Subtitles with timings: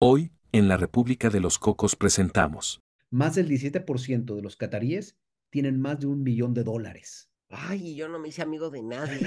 [0.00, 2.80] Hoy, en la República de los Cocos presentamos.
[3.10, 5.18] Más del 17% de los cataríes
[5.50, 7.32] tienen más de un millón de dólares.
[7.48, 9.26] Ay, yo no me hice amigo de nadie.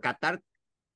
[0.00, 0.40] Qatar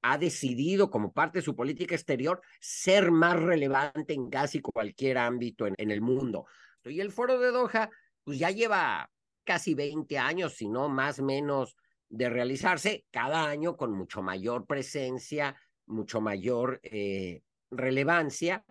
[0.02, 5.66] ha decidido, como parte de su política exterior, ser más relevante en casi cualquier ámbito
[5.66, 6.46] en, en el mundo.
[6.84, 7.90] Y el foro de Doha,
[8.22, 9.10] pues ya lleva
[9.42, 11.74] casi 20 años, si no más o menos,
[12.08, 18.64] de realizarse cada año con mucho mayor presencia, mucho mayor eh, relevancia.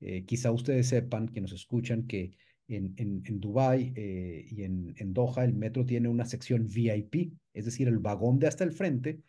[0.00, 2.30] Eh, quizá ustedes sepan, que nos escuchan, que
[2.68, 7.32] en, en, en Dubái eh, y en, en Doha el metro tiene una sección VIP,
[7.52, 9.20] es decir, el vagón de hasta el frente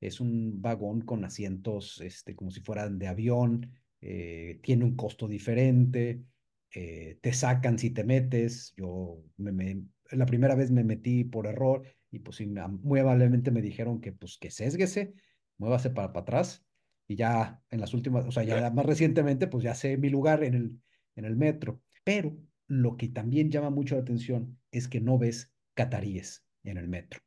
[0.00, 6.22] es un vagón con asientos este, como si fueran de avión, tiene un costo diferente,
[6.70, 8.72] te sacan si te metes.
[8.76, 12.40] Yo me, me, la primera vez me metí por error y pues
[12.82, 15.14] muy amablemente me dijeron que pues que sesguese,
[15.58, 16.64] muévase para, para atrás
[17.08, 20.42] y ya en las últimas, o sea, ya más recientemente pues ya sé mi lugar
[20.44, 20.80] en el,
[21.14, 21.82] en el metro.
[22.04, 22.36] Pero
[22.68, 27.20] lo que también llama mucho la atención es que no ves cataríes en el metro.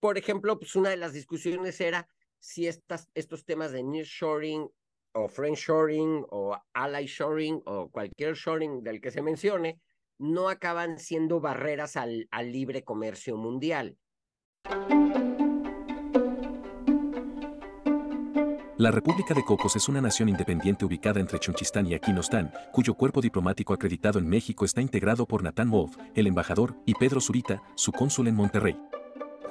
[0.00, 4.68] Por ejemplo, pues una de las discusiones era si estas, estos temas de nearshoring
[5.14, 9.80] o friendshoring o ally shoring o cualquier shoring del que se mencione,
[10.18, 13.96] no acaban siendo barreras al, al libre comercio mundial.
[18.82, 23.20] La República de Cocos es una nación independiente ubicada entre Chonchistán y Aquinostán, cuyo cuerpo
[23.20, 27.92] diplomático acreditado en México está integrado por Natán Wolf, el embajador, y Pedro Zurita, su
[27.92, 28.76] cónsul en Monterrey.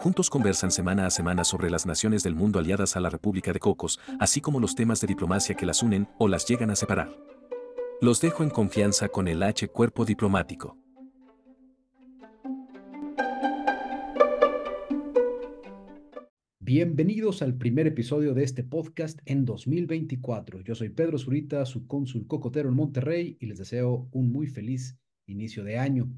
[0.01, 3.59] Juntos conversan semana a semana sobre las naciones del mundo aliadas a la República de
[3.59, 7.15] Cocos, así como los temas de diplomacia que las unen o las llegan a separar.
[8.01, 10.75] Los dejo en confianza con el H Cuerpo Diplomático.
[16.59, 20.61] Bienvenidos al primer episodio de este podcast en 2024.
[20.61, 24.97] Yo soy Pedro Zurita, su cónsul cocotero en Monterrey y les deseo un muy feliz
[25.27, 26.09] inicio de año.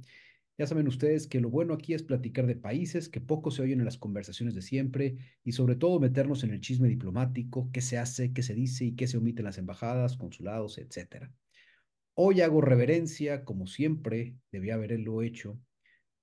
[0.58, 3.80] Ya saben ustedes que lo bueno aquí es platicar de países que poco se oyen
[3.80, 7.98] en las conversaciones de siempre y sobre todo meternos en el chisme diplomático, qué se
[7.98, 11.32] hace, qué se dice y qué se omite en las embajadas, consulados, etc.
[12.14, 15.60] Hoy hago reverencia, como siempre debía haberlo hecho,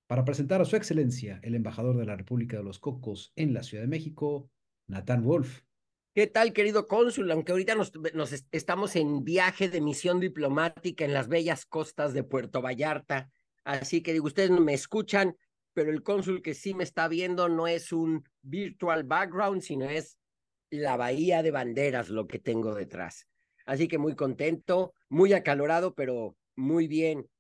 [0.07, 3.65] para presentar a su excelencia, el embajador de la República de los Cocos en la
[3.65, 4.49] Ciudad de México,
[4.87, 5.63] Nathan Wolf.
[6.15, 7.31] ¿Qué tal, querido cónsul?
[7.33, 12.23] Aunque ahorita nos, nos estamos en viaje de misión diplomática en las bellas costas de
[12.23, 13.31] Puerto Vallarta,
[13.71, 15.37] Así que digo, ustedes me escuchan,
[15.75, 20.19] pero el cónsul que sí me está viendo no es un virtual background, sino es
[20.71, 23.29] la bahía de banderas lo que tengo detrás.
[23.67, 27.31] Así que muy contento, muy acalorado, pero muy bien.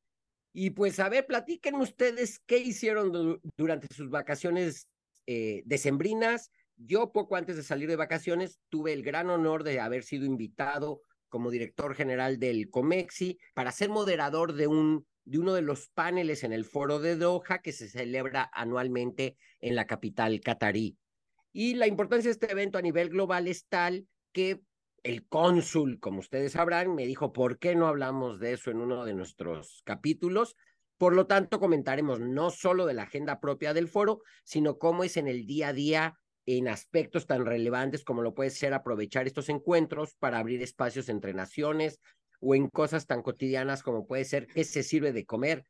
[0.53, 4.87] Y pues a ver, platiquen ustedes qué hicieron durante sus vacaciones
[5.27, 6.53] eh, decembrinas.
[6.77, 11.03] Yo poco antes de salir de vacaciones tuve el gran honor de haber sido invitado
[11.29, 16.44] como director general del COMEXI para ser moderador de un de uno de los paneles
[16.44, 20.97] en el foro de Doha que se celebra anualmente en la capital catarí.
[21.53, 24.60] Y la importancia de este evento a nivel global es tal que
[25.03, 29.04] el cónsul, como ustedes sabrán, me dijo, ¿por qué no hablamos de eso en uno
[29.04, 30.56] de nuestros capítulos?
[30.98, 35.16] Por lo tanto, comentaremos no solo de la agenda propia del foro, sino cómo es
[35.16, 39.48] en el día a día en aspectos tan relevantes como lo puede ser aprovechar estos
[39.48, 42.00] encuentros para abrir espacios entre naciones,
[42.41, 45.65] o en cosas tan cotidianas como puede ser qué se sirve de comer,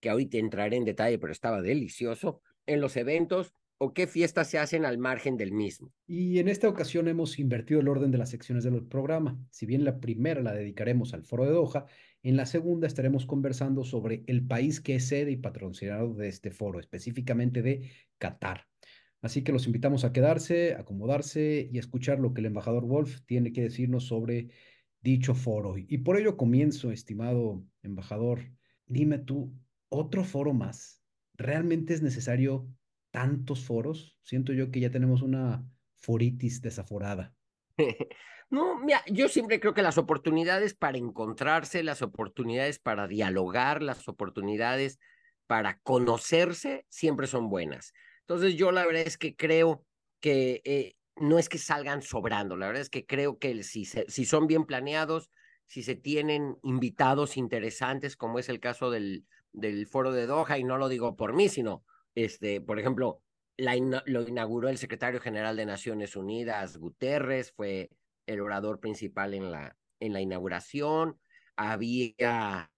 [0.00, 4.58] que ahorita entraré en detalle, pero estaba delicioso, en los eventos o qué fiestas se
[4.58, 5.92] hacen al margen del mismo.
[6.06, 9.38] Y en esta ocasión hemos invertido el orden de las secciones del programa.
[9.50, 11.86] Si bien la primera la dedicaremos al foro de Doha,
[12.24, 16.50] en la segunda estaremos conversando sobre el país que es sede y patrocinador de este
[16.50, 18.66] foro, específicamente de Qatar.
[19.22, 23.52] Así que los invitamos a quedarse, acomodarse y escuchar lo que el embajador Wolf tiene
[23.52, 24.48] que decirnos sobre
[25.00, 25.74] dicho foro.
[25.76, 28.40] Y por ello comienzo, estimado embajador,
[28.86, 29.54] dime tú,
[29.88, 31.02] ¿otro foro más?
[31.34, 32.68] ¿Realmente es necesario
[33.10, 34.18] tantos foros?
[34.22, 35.64] Siento yo que ya tenemos una
[35.96, 37.34] foritis desaforada.
[38.50, 44.08] No, mira, yo siempre creo que las oportunidades para encontrarse, las oportunidades para dialogar, las
[44.08, 44.98] oportunidades
[45.46, 47.92] para conocerse, siempre son buenas.
[48.20, 49.84] Entonces yo la verdad es que creo
[50.20, 54.24] que eh, no es que salgan sobrando, la verdad es que creo que si, si
[54.24, 55.30] son bien planeados,
[55.66, 60.64] si se tienen invitados interesantes, como es el caso del, del foro de Doha, y
[60.64, 61.84] no lo digo por mí, sino,
[62.14, 63.22] este, por ejemplo,
[63.56, 63.76] la,
[64.06, 67.90] lo inauguró el secretario general de Naciones Unidas, Guterres, fue
[68.26, 71.18] el orador principal en la, en la inauguración,
[71.56, 72.70] había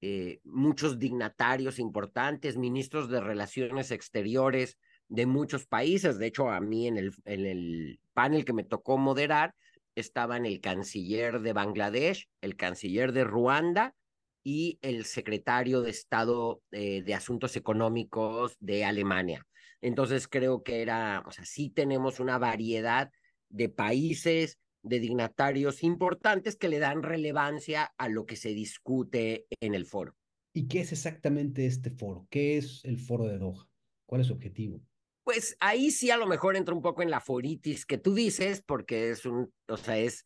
[0.00, 4.78] eh, muchos dignatarios importantes, ministros de relaciones exteriores
[5.12, 6.18] de muchos países.
[6.18, 9.54] De hecho, a mí en el, en el panel que me tocó moderar
[9.94, 13.94] estaban el canciller de Bangladesh, el canciller de Ruanda
[14.42, 19.46] y el secretario de Estado eh, de Asuntos Económicos de Alemania.
[19.82, 23.10] Entonces creo que era, o sea, sí tenemos una variedad
[23.50, 29.74] de países, de dignatarios importantes que le dan relevancia a lo que se discute en
[29.74, 30.16] el foro.
[30.54, 32.26] ¿Y qué es exactamente este foro?
[32.30, 33.68] ¿Qué es el foro de Doha?
[34.06, 34.80] ¿Cuál es su objetivo?
[35.24, 38.62] Pues ahí sí a lo mejor entra un poco en la foritis que tú dices,
[38.66, 40.24] porque es un, o sea, es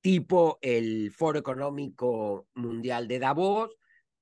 [0.00, 3.76] tipo el Foro Económico Mundial de Davos,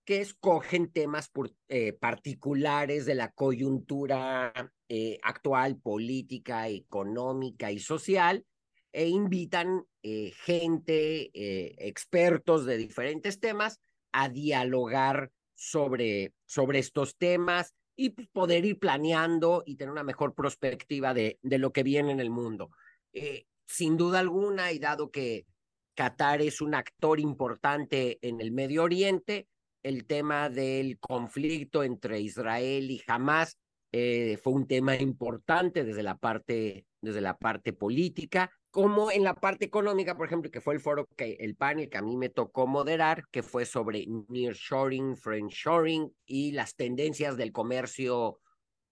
[0.05, 1.31] que escogen temas
[1.69, 4.53] eh, particulares de la coyuntura
[4.89, 8.45] eh, actual, política, económica y social,
[8.91, 11.31] e invitan eh, gente,
[11.87, 13.81] expertos de diferentes temas,
[14.11, 21.13] a dialogar sobre, sobre estos temas y poder ir planeando y tener una mejor perspectiva
[21.13, 22.71] de, de lo que viene en el mundo.
[23.67, 25.45] sin duda alguna, y dado que
[25.95, 29.49] Qatar es un actor importante en el Medio Oriente,
[29.83, 33.59] el tema del conflicto entre Israel y Hamas
[33.93, 39.35] eh, fue un tema importante desde la parte desde la parte política, como en la
[39.35, 42.29] parte económica, por ejemplo, que fue el foro que el panel que a mí me
[42.29, 48.41] tocó moderar, que fue sobre nearshoring, friendshoring y las tendencias del comercio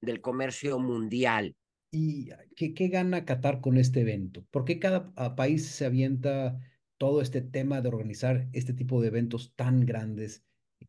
[0.01, 1.57] del comercio mundial.
[1.91, 4.45] ¿Y qué, qué gana Qatar con este evento?
[4.51, 6.59] ¿Por qué cada país se avienta
[6.99, 10.47] todo este tema de organizar este tipo de eventos tan grandes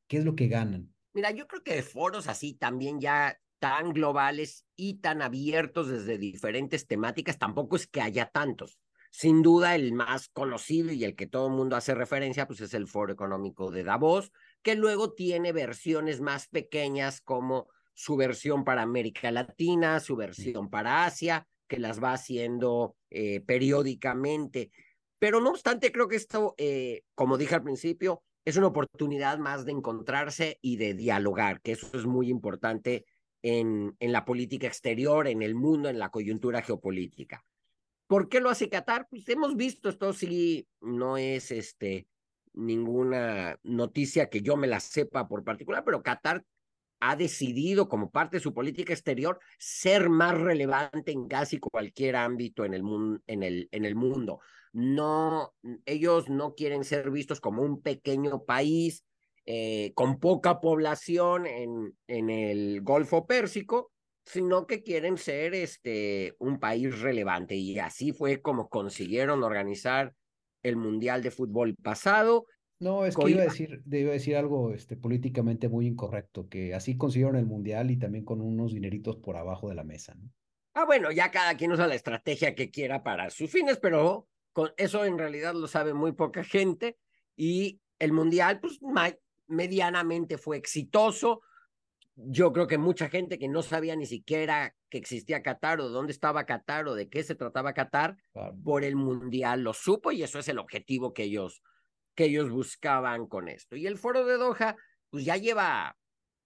[0.07, 0.94] ¿Qué es lo que ganan?
[1.13, 6.88] Mira, yo creo que foros así también ya tan globales y tan abiertos desde diferentes
[6.88, 8.80] temáticas, tampoco es que haya tantos.
[9.09, 12.74] Sin duda, el más conocido y el que todo el mundo hace referencia, pues es
[12.74, 14.31] el Foro Económico de Davos,
[14.62, 21.06] que luego tiene versiones más pequeñas como su versión para América Latina, su versión para
[21.06, 24.71] Asia, que las va haciendo eh, periódicamente.
[25.19, 29.65] Pero no obstante, creo que esto, eh, como dije al principio, es una oportunidad más
[29.65, 33.06] de encontrarse y de dialogar, que eso es muy importante
[33.42, 37.45] en, en la política exterior, en el mundo, en la coyuntura geopolítica.
[38.07, 39.07] ¿Por qué lo hace Qatar?
[39.10, 42.07] Pues hemos visto, esto sí no es este,
[42.54, 46.44] ninguna noticia que yo me la sepa por particular, pero Qatar
[47.00, 52.66] ha decidido como parte de su política exterior ser más relevante en casi cualquier ámbito
[52.66, 52.83] en el,
[53.28, 54.40] en el, en el mundo
[54.78, 55.56] no,
[55.88, 59.04] ellos no quieren ser vistos como un pequeño país
[59.50, 63.94] eh, con poca población en, en el Golfo Pérsico,
[64.26, 67.56] sino que quieren ser este, un país relevante.
[67.56, 70.14] Y así fue como consiguieron organizar
[70.64, 72.46] el Mundial de Fútbol pasado.
[72.80, 76.74] No, es que iba a decir, iba a decir algo este, políticamente muy incorrecto, que
[76.74, 80.18] así consiguieron el Mundial y también con unos dineritos por abajo de la mesa.
[80.74, 84.28] Ah, bueno, ya cada quien usa la estrategia que quiera para sus fines, pero
[84.76, 86.98] eso en realidad lo sabe muy poca gente
[87.38, 88.82] y el mundial pues
[89.48, 91.42] medianamente fue exitoso.
[92.16, 96.12] Yo creo que mucha gente que no sabía ni siquiera que existía Qatar o dónde
[96.12, 98.18] estaba Qatar o de qué se trataba Qatar
[98.64, 101.62] por el mundial lo supo y eso es el objetivo que ellos
[102.16, 103.76] que ellos buscaban con esto.
[103.76, 104.76] Y el foro de Doha
[105.12, 105.96] pues ya lleva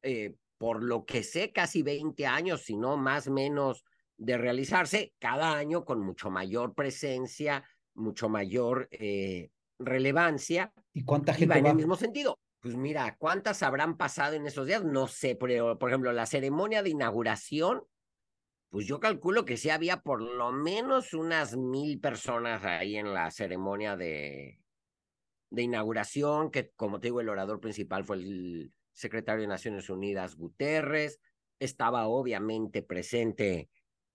[0.04, 3.86] eh, por lo que sé casi 20 años, si no más menos
[4.18, 7.64] de realizarse cada año con mucho mayor presencia,
[7.96, 9.50] mucho mayor eh,
[9.80, 10.72] relevancia.
[10.94, 12.38] ¿Y cuánta gente va en el mismo sentido?
[12.62, 14.84] Pues mira, ¿cuántas habrán pasado en esos días?
[14.84, 17.82] No sé, pero por ejemplo, la ceremonia de inauguración,
[18.70, 23.32] pues yo calculo que sí había por lo menos unas mil personas ahí en la
[23.32, 24.60] ceremonia de,
[25.50, 30.36] de inauguración, que como te digo, el orador principal fue el secretario de Naciones Unidas,
[30.36, 31.20] Guterres,
[31.60, 33.72] estaba obviamente presente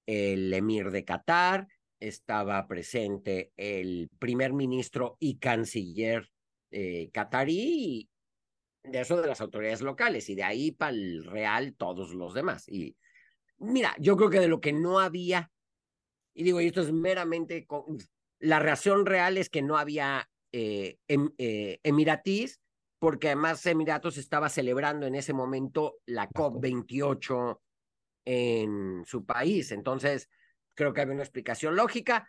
[0.06, 1.66] el emir de Qatar,
[1.98, 6.30] estaba presente el primer ministro y canciller
[6.70, 8.08] eh, catarí,
[8.90, 12.68] de eso de las autoridades locales, y de ahí para el real todos los demás.
[12.68, 12.96] Y
[13.58, 15.50] mira, yo creo que de lo que no había,
[16.34, 17.66] y digo, y esto es meramente,
[18.38, 22.60] la reacción real es que no había eh, em, eh, emiratís,
[22.98, 27.60] porque además Emiratos estaba celebrando en ese momento la COP28
[28.24, 29.70] en su país.
[29.70, 30.28] Entonces,
[30.74, 32.28] creo que había una explicación lógica.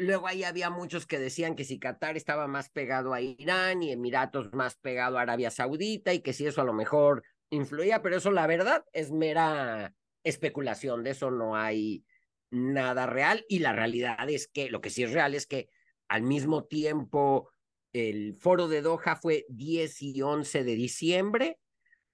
[0.00, 3.92] Luego ahí había muchos que decían que si Qatar estaba más pegado a Irán y
[3.92, 8.16] Emiratos más pegado a Arabia Saudita y que si eso a lo mejor influía, pero
[8.16, 12.02] eso la verdad es mera especulación, de eso no hay
[12.50, 15.68] nada real y la realidad es que lo que sí es real es que
[16.08, 17.50] al mismo tiempo
[17.92, 21.58] el foro de Doha fue 10 y 11 de diciembre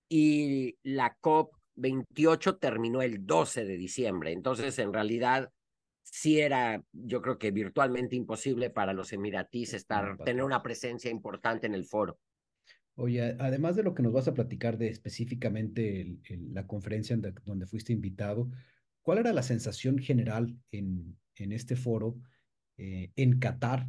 [0.08, 4.32] y la COP28 terminó el 12 de diciembre.
[4.32, 5.52] Entonces, en realidad,
[6.10, 11.66] sí era, yo creo que virtualmente imposible para los emiratíes estar, tener una presencia importante
[11.66, 12.18] en el foro.
[12.94, 16.16] Oye, además de lo que nos vas a platicar de específicamente
[16.52, 18.50] la conferencia donde fuiste invitado,
[19.02, 22.16] ¿cuál era la sensación general en, en este foro
[22.78, 23.86] eh, en Qatar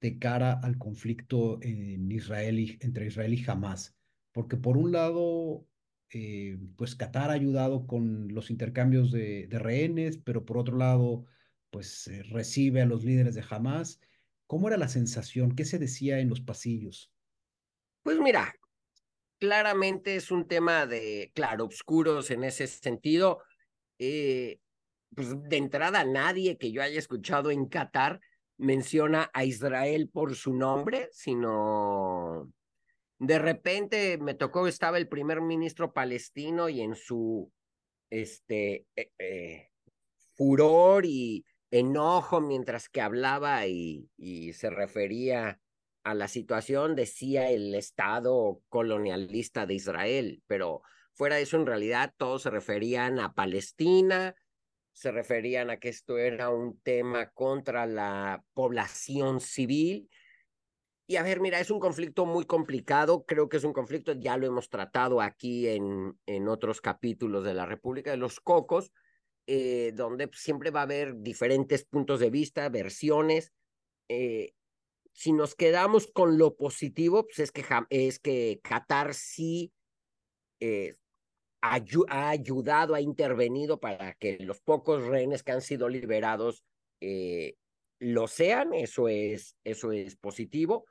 [0.00, 3.96] de cara al conflicto en Israel entre Israel y Hamas?
[4.32, 5.66] Porque por un lado,
[6.12, 11.24] eh, pues Qatar ha ayudado con los intercambios de, rehenes, pero por otro lado,
[11.70, 14.00] pues eh, recibe a los líderes de Hamas.
[14.46, 15.54] ¿Cómo era la sensación?
[15.54, 17.12] ¿Qué se decía en los pasillos?
[18.02, 18.54] Pues mira,
[19.38, 23.42] claramente es un tema de claroscuros en ese sentido.
[23.98, 24.58] Eh,
[25.14, 28.20] pues de entrada, nadie que yo haya escuchado en Qatar
[28.58, 32.52] menciona a Israel por su nombre, sino
[33.18, 37.50] de repente me tocó, estaba el primer ministro palestino y en su
[38.10, 39.68] este eh,
[40.34, 45.60] furor y enojo mientras que hablaba y, y se refería
[46.02, 52.14] a la situación, decía el Estado colonialista de Israel, pero fuera de eso, en realidad
[52.16, 54.34] todos se referían a Palestina,
[54.92, 60.08] se referían a que esto era un tema contra la población civil.
[61.06, 64.36] Y a ver, mira, es un conflicto muy complicado, creo que es un conflicto, ya
[64.36, 68.92] lo hemos tratado aquí en, en otros capítulos de la República de los Cocos,
[69.46, 73.52] eh, donde siempre va a haber diferentes puntos de vista, versiones.
[74.08, 74.52] Eh,
[75.12, 79.72] si nos quedamos con lo positivo, pues es que, es que Qatar sí
[80.60, 80.96] eh,
[81.60, 81.80] ha
[82.30, 86.64] ayudado, ha intervenido para que los pocos rehenes que han sido liberados
[87.98, 90.86] lo sean, eso es, eso es positivo.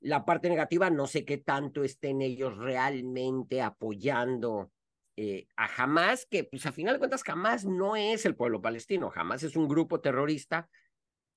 [0.00, 4.70] La parte negativa, no sé qué tanto estén ellos realmente apoyando
[5.16, 9.12] eh, a Hamas, que pues a final de cuentas Hamas no es el pueblo palestino,
[9.14, 10.68] Hamas es un grupo terrorista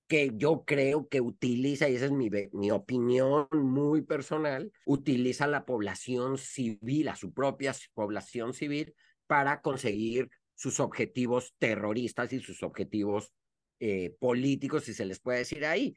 [0.07, 5.65] que yo creo que utiliza, y esa es mi, mi opinión muy personal, utiliza la
[5.65, 8.95] población civil, a su propia población civil,
[9.27, 13.33] para conseguir sus objetivos terroristas y sus objetivos
[13.79, 15.95] eh, políticos, si se les puede decir ahí.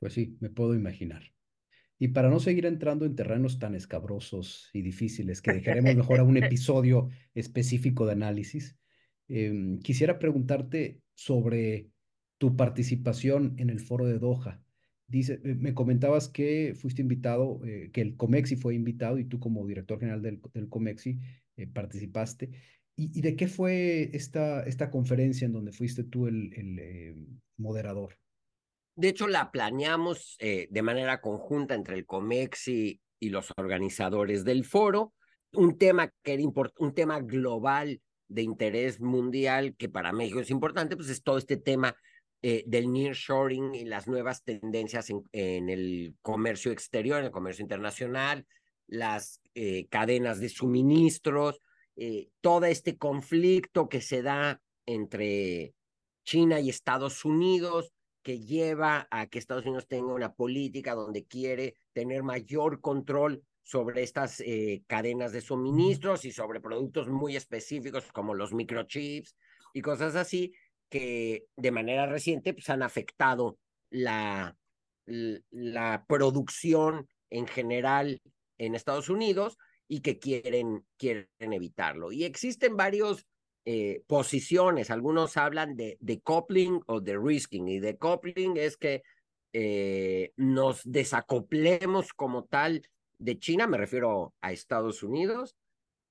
[0.00, 1.22] Pues sí, me puedo imaginar.
[1.98, 6.24] Y para no seguir entrando en terrenos tan escabrosos y difíciles, que dejaremos mejor a
[6.24, 8.76] un episodio específico de análisis,
[9.28, 11.88] em, quisiera preguntarte sobre
[12.38, 14.62] tu participación en el foro de Doha.
[15.08, 19.38] Dice, eh, me comentabas que fuiste invitado, eh, que el COMEXI fue invitado y tú
[19.38, 21.18] como director general del, del COMEXI
[21.56, 22.50] eh, participaste.
[22.98, 27.26] ¿Y, de qué fue esta, esta conferencia en donde fuiste tú el, el
[27.58, 28.16] moderador?
[28.96, 35.12] De hecho, la planeamos de manera conjunta entre el COMEXI y los organizadores del foro.
[35.52, 36.42] Un tema que era
[36.78, 41.56] un tema global de interés mundial que para México es importante, pues es todo este
[41.56, 41.96] tema
[42.42, 48.46] eh, del nearshoring y las nuevas tendencias en, el comercio exterior, en el comercio internacional,
[48.86, 51.60] las eh, cadenas de suministros,
[51.96, 55.74] eh, todo este conflicto que se da entre
[56.24, 57.92] China y Estados Unidos,
[58.26, 64.02] que lleva a que Estados Unidos tenga una política donde quiere tener mayor control sobre
[64.02, 64.42] estas
[64.88, 69.36] cadenas de suministros y sobre productos muy específicos como los microchips
[69.74, 70.52] y cosas así,
[70.90, 74.56] que de manera reciente pues, han afectado la,
[75.06, 78.20] la producción en general
[78.58, 79.56] en Estados Unidos
[79.86, 82.10] y que quieren, quieren evitarlo.
[82.10, 83.24] Y existen varias
[83.66, 89.02] eh, posiciones, algunos hablan de, de coupling o de risking, y de coupling es que
[89.52, 95.56] eh, nos desacoplemos como tal de China, me refiero a Estados Unidos,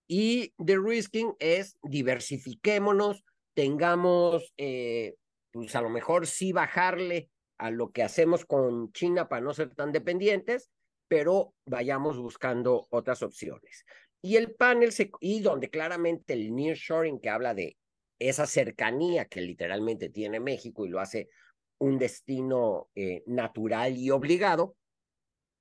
[0.08, 3.24] y de risking es diversifiquémonos
[3.56, 5.16] tengamos, eh,
[5.52, 9.74] pues a lo mejor sí bajarle a lo que hacemos con China para no ser
[9.74, 10.70] tan dependientes,
[11.08, 13.86] pero vayamos buscando otras opciones.
[14.26, 17.78] Y el panel, se, y donde claramente el nearshoring que habla de
[18.18, 21.30] esa cercanía que literalmente tiene México y lo hace
[21.78, 24.78] un destino eh, natural y obligado,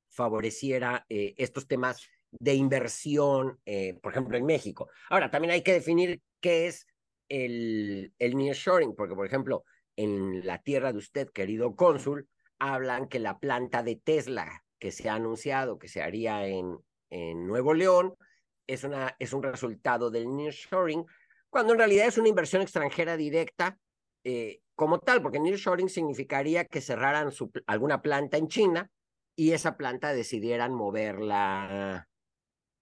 [0.09, 3.61] favoreciera eh, estos temas de inversión,
[4.02, 4.88] por ejemplo, en México.
[5.11, 6.87] Ahora, también hay que definir qué es
[7.28, 13.18] el, el nearshoring, porque por ejemplo, en la tierra de usted, querido cónsul, hablan que
[13.18, 16.78] la planta de Tesla que se ha anunciado que se haría en
[17.47, 18.14] Nuevo León
[18.66, 21.04] es, una, es un resultado del nearshoring,
[21.50, 23.78] cuando en realidad es una inversión extranjera directa
[24.25, 28.90] eh, como tal, porque nearshoring significaría que cerraran su, alguna planta en China
[29.37, 32.09] y esa planta decidieran moverla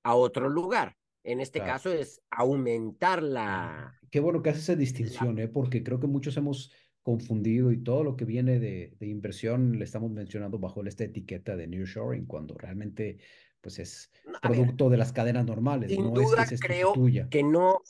[0.04, 0.96] a otro lugar.
[1.24, 3.98] En este caso es aumentar la...
[4.10, 5.48] Qué bueno que hace esa distinción, ¿eh?
[5.48, 6.72] porque creo que muchos hemos
[7.02, 11.56] confundido y todo lo que viene de, de inversión le estamos mencionando bajo esta etiqueta
[11.56, 13.18] de nearshoring, cuando realmente
[13.62, 14.10] pues es
[14.42, 15.90] producto de las cadenas normales.
[15.90, 16.92] Sin no duda es que creo
[17.30, 17.80] que no...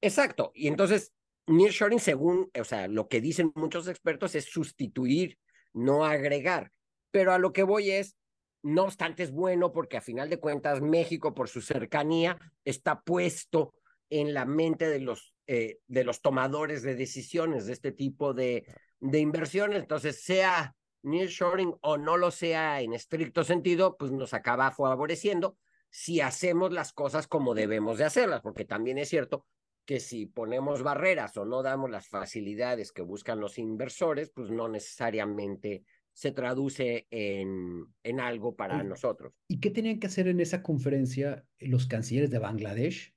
[0.00, 1.12] exacto, y entonces
[1.46, 5.38] nearshoring según, o sea, lo que dicen muchos expertos es sustituir,
[5.72, 6.72] no agregar.
[7.10, 8.16] Pero a lo que voy es,
[8.62, 13.74] no obstante es bueno porque a final de cuentas México por su cercanía está puesto
[14.08, 18.64] en la mente de los, eh, de los tomadores de decisiones de este tipo de,
[19.00, 19.80] de inversiones.
[19.80, 25.56] Entonces, sea nearshoring o no lo sea en estricto sentido, pues nos acaba favoreciendo
[25.90, 29.46] si hacemos las cosas como debemos de hacerlas, porque también es cierto
[29.84, 34.68] que si ponemos barreras o no damos las facilidades que buscan los inversores, pues no
[34.68, 39.34] necesariamente se traduce en, en algo para nosotros.
[39.48, 43.14] ¿Y qué tenían que hacer en esa conferencia los cancilleres de Bangladesh,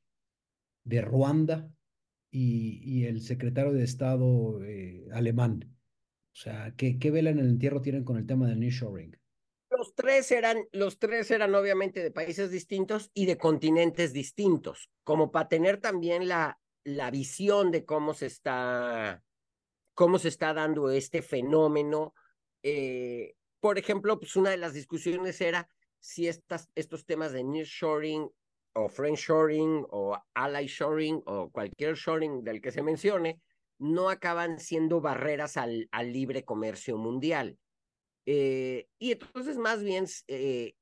[0.84, 1.72] de Ruanda
[2.32, 5.77] y, y el secretario de Estado eh, alemán?
[6.38, 9.18] O sea, ¿qué, ¿qué vela en el entierro tienen con el tema del nearshoring?
[9.72, 15.32] Los tres eran, los tres eran obviamente de países distintos y de continentes distintos, como
[15.32, 19.24] para tener también la, la visión de cómo se está,
[19.96, 22.14] cómo se está dando este fenómeno.
[22.62, 25.68] Eh, por ejemplo, pues una de las discusiones era
[26.00, 28.30] si estas, estos temas de nearshoring
[28.74, 33.42] o friendshoring o ally shoring o cualquier shoring del que se mencione,
[33.80, 37.58] no acaban siendo barreras al, al libre comercio mundial.
[38.26, 40.76] Eh, y entonces, más bien, eh,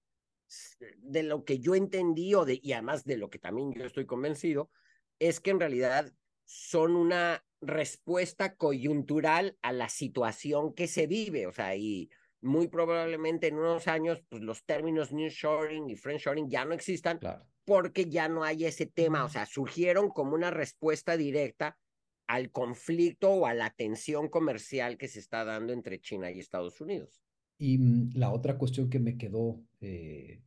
[0.97, 4.05] de lo que yo entendí, o de, y además de lo que también yo estoy
[4.05, 4.71] convencido,
[5.19, 6.11] es que en realidad
[6.45, 11.47] son una respuesta coyuntural a la situación que se vive.
[11.47, 12.09] O sea, y
[12.41, 17.19] muy probablemente en unos años, pues los términos nearshoring y friendshoring ya no existan
[17.63, 19.25] porque ya no hay ese tema.
[19.25, 21.77] O sea, surgieron como una respuesta directa
[22.27, 26.81] al conflicto o a la tensión comercial que se está dando entre China y Estados
[26.81, 27.23] Unidos.
[27.57, 30.41] Y mm, la otra cuestión que me quedó, eh,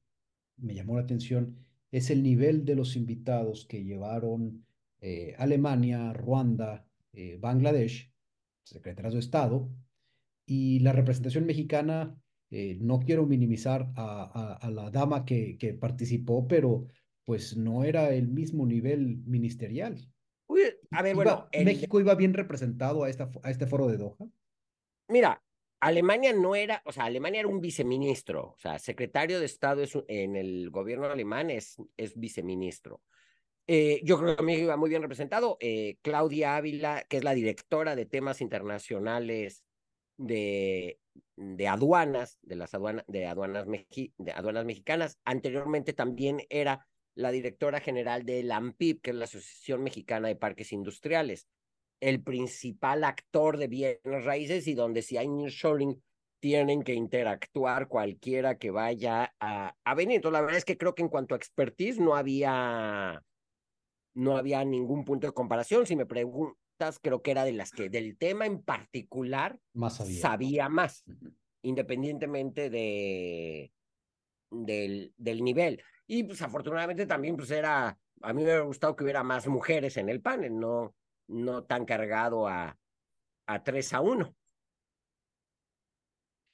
[0.57, 1.57] me llamó la atención,
[1.91, 4.67] es el nivel de los invitados que llevaron
[5.01, 8.13] eh, Alemania, Ruanda, eh, Bangladesh,
[8.65, 9.71] secretarios de Estado,
[10.45, 12.19] y la representación mexicana,
[12.51, 16.87] no quiero minimizar a, la dama que, que, participó, pero
[17.27, 20.11] pues no era el mismo nivel ministerial.
[20.91, 21.49] A ver, bueno.
[21.53, 24.17] ¿México iba bien representado a, esta, a este foro de Doha?
[25.09, 25.43] Mira,
[25.81, 30.37] Alemania no era, o sea, Alemania era un viceministro, o sea, secretario de Estado en
[30.37, 33.03] el gobierno alemán es, es viceministro.
[33.67, 35.59] Eh, yo creo que México iba muy bien representado.
[35.61, 39.63] Eh, Claudia Ávila, que es la directora de temas internacionales
[40.17, 40.99] de,
[41.37, 47.81] de aduanas, de las aduanas, de aduanas, de aduanas mexicanas, anteriormente también era la directora
[47.81, 51.49] general de la AMPIP, que es la Asociación Mexicana de Parques Industriales
[52.01, 56.01] el principal actor de bienes raíces y donde si hay nearshoring
[56.41, 60.17] tienen que interactuar cualquiera que vaya a, a venir.
[60.17, 63.25] Entonces, la verdad es que creo que en cuanto a expertise no había,
[64.15, 65.87] no había ningún punto de comparación.
[65.87, 70.69] Si me preguntas, creo que era de las que del tema en particular más sabía,
[70.69, 71.05] más,
[71.63, 73.73] independientemente de,
[74.53, 75.83] del, del nivel.
[76.11, 79.99] Y pues afortunadamente también pues era, a mí me hubiera gustado que hubiera más mujeres
[79.99, 80.95] en el panel, no,
[81.29, 82.77] no tan cargado a,
[83.47, 84.35] a 3 a 1.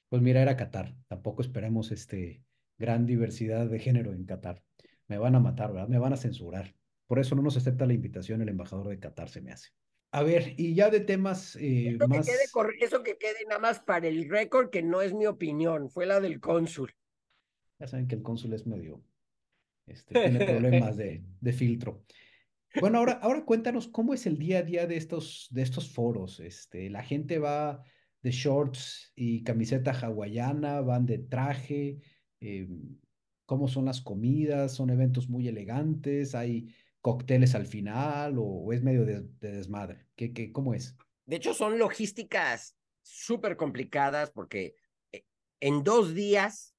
[0.09, 0.95] Pues mira, era Qatar.
[1.09, 2.43] Tampoco esperemos este
[2.79, 4.63] gran diversidad de género en Qatar.
[5.07, 5.89] Me van a matar, ¿verdad?
[5.89, 6.75] Me van a censurar.
[7.07, 9.71] Por eso no nos acepta la invitación el embajador de Qatar, se me hace.
[10.11, 12.29] A ver, y ya de temas eh, más...
[12.81, 16.21] eso que quede nada más para el récord, que no es mi opinión, fue la
[16.21, 16.93] del cónsul.
[17.79, 19.03] Ya saben que el cónsul es medio...
[19.87, 22.05] Este, tiene problemas de, de filtro.
[22.81, 26.41] Bueno, ahora, ahora cuéntanos cómo es el día a día de estos, de estos foros.
[26.41, 27.83] Este, la gente va
[28.23, 31.99] de shorts y camiseta hawaiana, van de traje,
[32.41, 32.67] eh,
[33.47, 39.05] cómo son las comidas, son eventos muy elegantes, hay cócteles al final o, es medio
[39.05, 40.07] de, desmadre.
[40.17, 40.97] ¿Qué, qué, ¿Cómo es?
[41.27, 44.75] De hecho, son logísticas súper complicadas porque
[45.13, 45.25] eh,
[45.61, 46.74] en dos días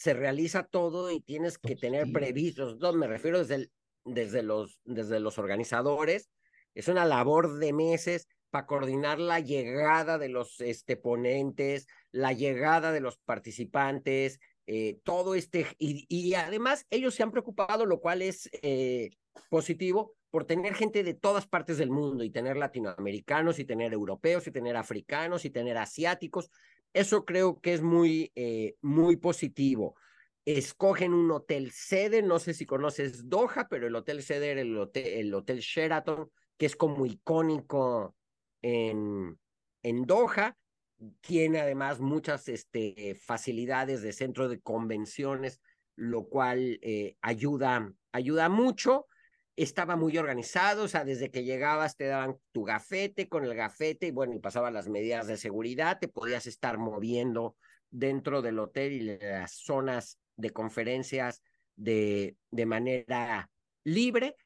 [0.00, 3.72] se realiza todo y tienes que tener previstos, dos, me refiero desde el
[4.06, 6.30] desde los, desde los organizadores.
[6.74, 12.92] Es una labor de meses para coordinar la llegada de los este, ponentes, la llegada
[12.92, 18.22] de los participantes, eh, todo este, y, y, además ellos se han preocupado, lo cual
[18.22, 19.10] es eh,
[19.50, 24.46] positivo, por tener gente de todas partes del mundo y tener latinoamericanos y tener europeos
[24.46, 26.50] y tener africanos y tener asiáticos
[26.92, 29.96] Eso creo que es muy, eh, muy positivo.
[30.44, 34.76] Escogen un hotel sede, no sé si conoces Doha, pero el hotel sede era el
[34.76, 38.16] hotel, el hotel Sheraton, que es como icónico
[38.62, 39.38] en,
[39.82, 40.56] en Doha.
[41.20, 45.60] Tiene además muchas este, facilidades de centro de convenciones,
[45.96, 49.06] lo cual eh, ayuda, ayuda mucho
[49.56, 54.06] estaba muy organizado, o sea, desde que llegabas te daban tu gafete con el gafete
[54.06, 57.56] y bueno, y pasaban las medidas de seguridad, te podías estar moviendo
[57.90, 61.42] dentro del hotel y las zonas de conferencias
[61.76, 63.50] de, de manera
[63.84, 64.36] libre.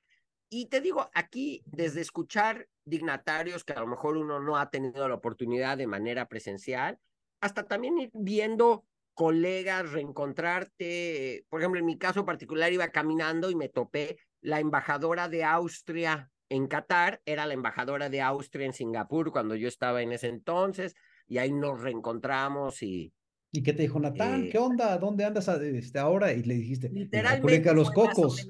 [0.48, 5.08] Y te digo, aquí, desde escuchar dignatarios que a lo mejor uno no ha tenido
[5.08, 6.98] la oportunidad de manera presencial,
[7.40, 11.44] hasta también ir viendo colegas, reencontrarte.
[11.48, 16.30] Por ejemplo, en mi caso particular iba caminando y me topé la embajadora de Austria
[16.50, 20.94] en Qatar, era la embajadora de Austria en Singapur cuando yo estaba en ese entonces,
[21.26, 23.12] y ahí nos reencontramos y...
[23.50, 24.50] ¿Y qué te dijo Natán?
[24.50, 24.98] ¿Qué eh, onda?
[24.98, 26.32] ¿Dónde andas este, ahora?
[26.32, 28.46] Y le dijiste, literalmente los Cocos.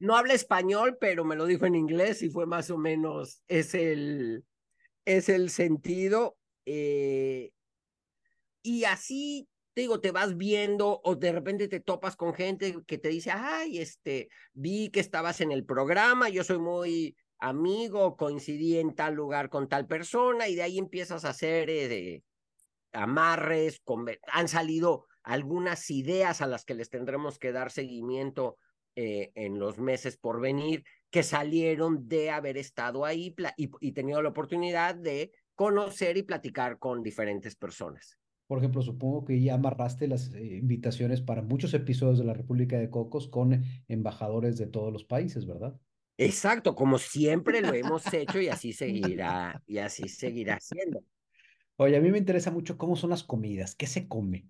[0.00, 3.74] no habla español, pero me lo dijo en inglés y fue más o menos, es
[3.74, 4.44] el,
[5.06, 6.36] es el sentido.
[6.66, 7.52] Eh,
[8.62, 12.98] y así te digo, te vas viendo o de repente te topas con gente que
[12.98, 18.78] te dice, ay, este, vi que estabas en el programa, yo soy muy amigo, coincidí
[18.78, 22.22] en tal lugar con tal persona y de ahí empiezas a hacer eh,
[22.92, 23.82] amarres,
[24.26, 28.58] han salido algunas ideas a las que les tendremos que dar seguimiento
[28.94, 34.20] eh, en los meses por venir, que salieron de haber estado ahí y, y tenido
[34.20, 38.21] la oportunidad de conocer y platicar con diferentes personas.
[38.52, 42.76] Por ejemplo, supongo que ya amarraste las eh, invitaciones para muchos episodios de la República
[42.78, 45.74] de Cocos con embajadores de todos los países, ¿verdad?
[46.18, 51.02] Exacto, como siempre lo hemos hecho y así seguirá, y así seguirá siendo.
[51.76, 54.46] Oye, a mí me interesa mucho cómo son las comidas, qué se come.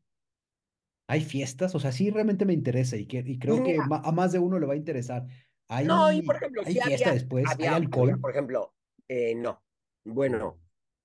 [1.07, 1.73] ¿Hay fiestas?
[1.77, 4.59] O sea, sí realmente me interesa y, que, y creo que a más de uno
[4.59, 5.29] le va a interesar.
[5.69, 7.45] ¿Hay, no, y por ejemplo, ¿hay fiesta después?
[7.57, 8.19] ¿Hay alcohol?
[8.21, 8.75] por ejemplo,
[9.07, 9.63] eh, no.
[10.05, 10.59] Bueno,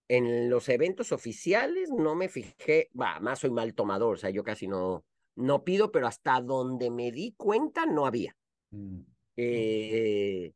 [0.08, 4.44] en los eventos oficiales no me fijé, va, más soy mal tomador, o sea, yo
[4.44, 8.36] casi no, no pido, pero hasta donde me di cuenta no había.
[8.72, 9.02] Mm,
[9.36, 10.54] eh,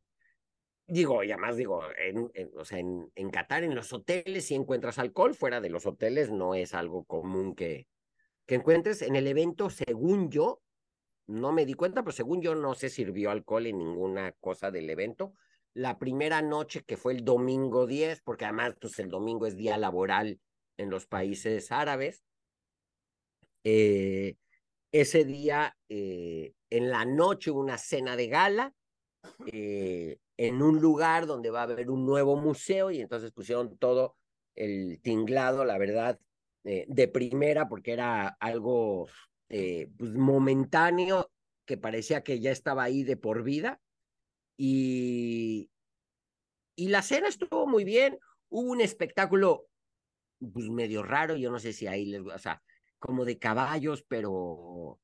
[0.86, 4.98] digo, y además digo, en, o sea, en, en, Qatar, en los hoteles, si encuentras
[4.98, 7.86] alcohol, fuera de los hoteles no es algo común que,
[8.46, 9.02] que encuentres.
[9.02, 10.62] En el evento, según yo,
[11.26, 14.90] no me di cuenta, pero según yo no se sirvió alcohol en ninguna cosa del
[14.90, 15.34] evento
[15.74, 19.78] la primera noche que fue el domingo 10, porque además pues, el domingo es día
[19.78, 20.40] laboral
[20.76, 22.24] en los países árabes.
[23.64, 24.36] Eh,
[24.92, 28.74] ese día, eh, en la noche, una cena de gala
[29.46, 34.16] eh, en un lugar donde va a haber un nuevo museo y entonces pusieron todo
[34.54, 36.18] el tinglado, la verdad,
[36.64, 39.08] de primera, porque era algo
[39.48, 41.30] pues, momentáneo
[41.64, 43.80] que parecía que ya estaba ahí de por vida
[44.56, 45.70] y,
[46.76, 48.18] y la cena estuvo muy bien.
[48.48, 49.66] Hubo un espectáculo
[50.52, 52.62] pues medio raro, yo no sé si ahí les, o sea,
[52.98, 54.98] como de caballos, pero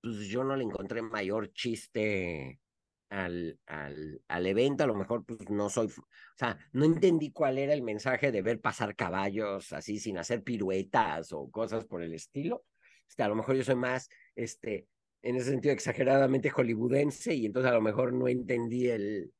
[0.00, 2.60] pues yo no le encontré mayor chiste
[3.08, 7.58] al, al, al evento, a lo mejor pues no soy, o sea, no entendí cuál
[7.58, 12.14] era el mensaje de ver pasar caballos así sin hacer piruetas o cosas por el
[12.14, 12.64] estilo.
[13.08, 14.86] Este, a lo mejor yo soy más, este,
[15.26, 19.32] en ese sentido exageradamente hollywoodense y entonces a lo mejor no entendí el,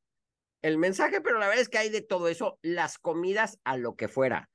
[0.61, 3.95] el mensaje, pero la verdad es que hay de todo eso, las comidas a lo
[3.95, 4.51] que fuera,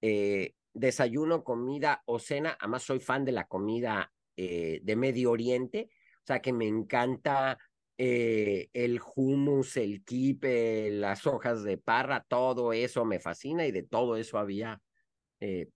[0.00, 5.88] eh, desayuno, comida o cena, además soy fan de la comida eh, de Medio Oriente,
[6.16, 7.58] o sea que me encanta
[7.96, 13.84] eh, el hummus, el kipe, las hojas de parra, todo eso me fascina y de
[13.84, 14.80] todo eso había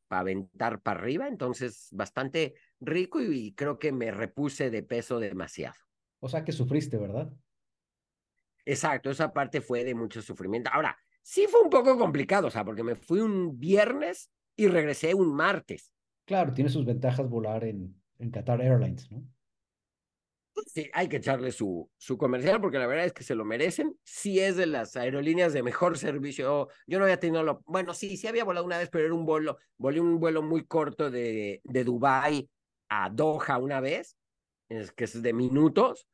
[0.06, 5.76] para aventar para arriba, entonces bastante rico y, creo que me repuse de peso demasiado.
[6.20, 7.32] O sea que sufriste, ¿verdad?
[8.64, 10.70] Exacto, esa parte fue de mucho sufrimiento.
[10.72, 15.14] Ahora, sí fue un poco complicado, o sea, porque me fui un viernes y regresé
[15.14, 15.92] un martes.
[16.24, 19.22] Claro, tiene sus ventajas volar en, en Qatar Airlines, ¿no?
[20.66, 23.94] Sí, hay que echarle su, su comercial porque la verdad es que se lo merecen.
[24.04, 26.68] Sí es de las aerolíneas de mejor servicio.
[26.86, 27.62] Yo no había tenido lo...
[27.66, 30.64] Bueno, sí, sí había volado una vez, pero era un vuelo, volé un vuelo muy
[30.64, 32.48] corto de, de Dubái
[32.88, 34.16] a Doha una vez,
[34.68, 36.08] es que es de minutos,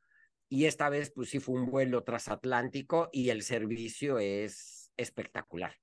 [0.48, 5.74] y esta vez pues sí fue un vuelo transatlántico y el servicio es espectacular.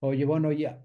[0.00, 0.84] Oye, bueno, ya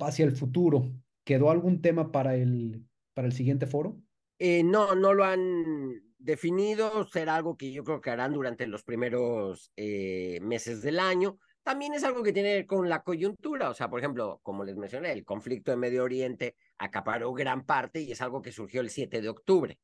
[0.00, 0.90] hacia el futuro,
[1.24, 4.00] ¿quedó algún tema para el, para el siguiente foro?
[4.38, 8.82] Eh, no, no lo han definido, será algo que yo creo que harán durante los
[8.82, 11.38] primeros eh, meses del año.
[11.62, 13.70] también es algo que tiene con la coyuntura.
[13.70, 18.00] O sea, por ejemplo, como les mencioné, el conflicto de Medio Oriente acaparó gran parte
[18.00, 19.78] y es algo que surgió el 7 de octubre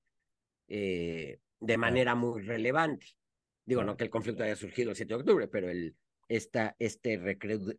[0.69, 3.07] eh, de manera muy relevante.
[3.65, 5.97] Digo, no que el conflicto haya surgido el 7 de octubre, pero el,
[6.29, 7.19] esta, este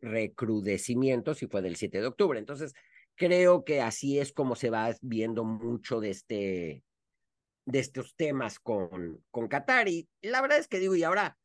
[0.01, 2.39] recrudecimiento sí fue del 7 de octubre.
[2.39, 2.73] Entonces,
[3.15, 6.83] creo que así es como se va viendo mucho de este
[7.65, 9.87] de estos temas con, con Qatar.
[9.87, 11.37] Y la verdad es que digo, y ahora,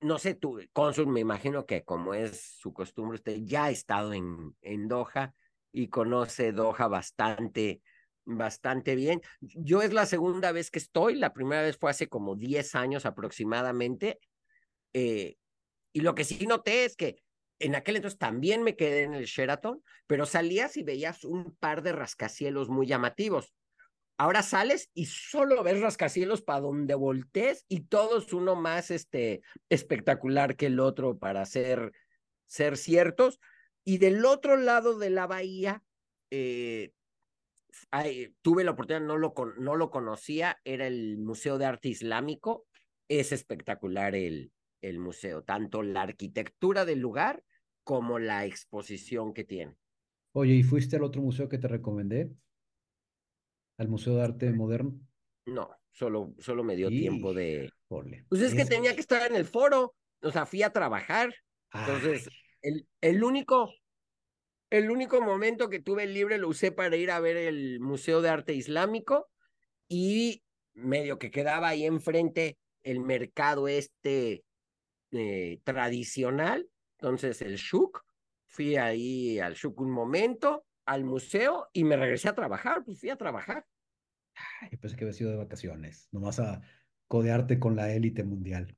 [0.00, 4.12] no sé, tú, cónsul, me imagino que como es su costumbre, usted ya ha estado
[4.14, 5.34] en, en Doha
[5.72, 7.82] y conoce Doha bastante,
[8.24, 9.20] bastante bien.
[9.40, 13.06] Yo es la segunda vez que estoy, la primera vez fue hace como 10 años
[13.06, 14.20] aproximadamente.
[14.92, 15.36] Eh,
[15.92, 17.22] y lo que sí noté es que
[17.58, 21.82] en aquel entonces también me quedé en el Sheraton, pero salías y veías un par
[21.82, 23.54] de rascacielos muy llamativos.
[24.18, 30.56] Ahora sales y solo ves rascacielos para donde voltees y todos uno más este, espectacular
[30.56, 31.92] que el otro para ser,
[32.46, 33.40] ser ciertos.
[33.84, 35.82] Y del otro lado de la bahía,
[36.30, 36.92] eh,
[38.42, 42.66] tuve la oportunidad, no lo, no lo conocía, era el Museo de Arte Islámico.
[43.08, 47.42] Es espectacular el, el museo, tanto la arquitectura del lugar
[47.84, 49.76] como la exposición que tiene.
[50.32, 52.30] Oye, ¿y fuiste al otro museo que te recomendé?
[53.78, 54.98] ¿Al Museo de Arte Moderno?
[55.46, 57.70] No, solo, solo me dio tiempo de...
[58.28, 61.34] Pues es que tenía que estar en el foro, o sea, fui a trabajar.
[61.74, 62.28] Entonces,
[62.62, 63.72] el, el único,
[64.70, 68.30] el único momento que tuve libre lo usé para ir a ver el Museo de
[68.30, 69.28] Arte Islámico
[69.88, 70.42] y
[70.74, 74.44] medio que quedaba ahí enfrente el mercado este
[75.12, 78.02] eh, tradicional, entonces el Shuk,
[78.46, 83.10] fui ahí al Shuk un momento, al museo y me regresé a trabajar, pues fui
[83.10, 83.66] a trabajar.
[84.60, 86.62] Ay, pensé que había sido de vacaciones, nomás a
[87.06, 88.76] codearte con la élite mundial.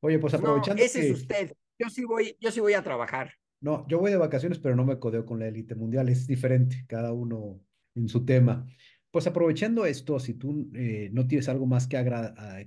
[0.00, 1.10] Oye, pues No, aprovechando ese que...
[1.10, 3.32] es usted, yo sí voy, yo sí voy a trabajar.
[3.60, 6.84] No, yo voy de vacaciones, pero no me codeo con la élite mundial, es diferente,
[6.88, 7.60] cada uno
[7.94, 8.66] en su tema.
[9.12, 11.98] Pues aprovechando esto, si tú eh, no tienes algo más que,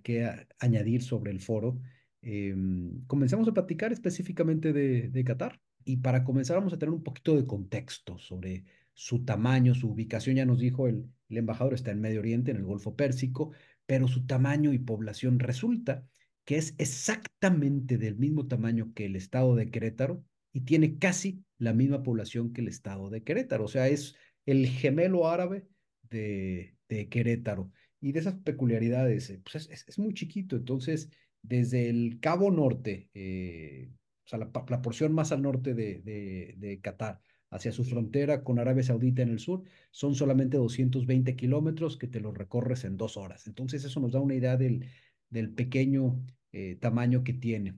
[0.04, 1.82] que añadir sobre el foro,
[2.22, 5.60] em, comenzamos a platicar específicamente de, de Qatar.
[5.84, 8.64] Y para comenzar vamos a tener un poquito de contexto sobre
[8.94, 10.36] su tamaño, su ubicación.
[10.36, 13.52] Ya nos dijo el, el embajador, está en Medio Oriente, en el Golfo Pérsico,
[13.86, 16.08] pero su tamaño y población resulta
[16.46, 21.74] que es exactamente del mismo tamaño que el estado de Querétaro y tiene casi la
[21.74, 23.66] misma población que el estado de Querétaro.
[23.66, 25.68] O sea, es el gemelo árabe
[26.04, 27.72] de, de Querétaro.
[28.00, 30.56] Y de esas peculiaridades, eh, pues es, es- es muy chiquito.
[30.56, 31.10] Entonces,
[31.42, 33.90] desde el Cabo Norte, eh,
[34.26, 38.60] o sea, la, porción más al norte de, de, de Qatar, hacia su frontera con
[38.60, 43.18] Arabia Saudita en el sur, son solamente 220 kilómetros que te los recorres en dos
[43.18, 43.48] horas.
[43.48, 44.86] Entonces, eso nos da una idea del,
[45.30, 47.76] del pequeño eh, tamaño que tiene.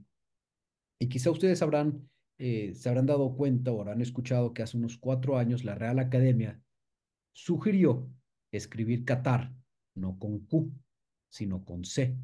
[1.00, 4.98] Y quizá ustedes habrán, eh, se habrán dado cuenta o habrán escuchado que hace unos
[4.98, 6.62] cuatro años la Real Academia
[7.34, 8.10] sugirió
[8.52, 9.54] escribir Qatar,
[9.96, 10.72] no con Q,
[11.30, 12.18] sino con C,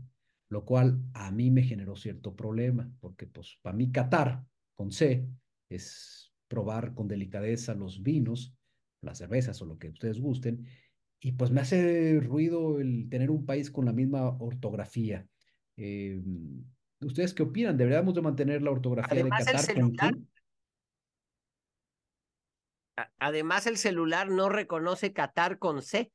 [0.50, 5.28] lo cual a mí me generó cierto problema, porque pues para mí Qatar con C
[5.70, 8.56] es probar con delicadeza los vinos,
[9.02, 10.66] las cervezas o lo que ustedes gusten,
[11.24, 15.26] y pues me hace ruido el tener un país con la misma ortografía.
[15.78, 16.22] Eh,
[17.00, 17.78] ¿Ustedes qué opinan?
[17.78, 20.14] ¿Deberíamos de mantener la ortografía Además, de el Qatar con celular
[23.20, 26.12] Además, el celular no reconoce Qatar con C.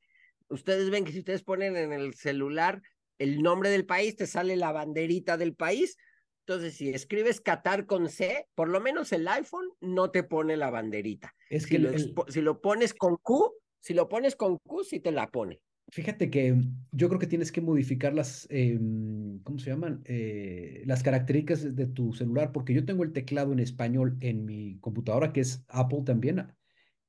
[0.47, 2.81] Ustedes ven que si ustedes ponen en el celular
[3.17, 5.97] el nombre del país, te sale la banderita del país.
[6.45, 10.69] Entonces, si escribes Qatar con C, por lo menos el iPhone no te pone la
[10.69, 11.35] banderita.
[11.49, 14.35] Es Si que el- lo, el- expo- si lo pones con Q, si lo pones
[14.35, 15.61] con Q, sí te la pone.
[15.91, 16.55] Fíjate que
[16.91, 20.01] yo creo que tienes que modificar las, em, ¿cómo se llaman?
[20.05, 24.77] Eh, las características de tu celular, porque yo tengo el teclado en español en mi
[24.79, 26.55] computadora, que es Apple también,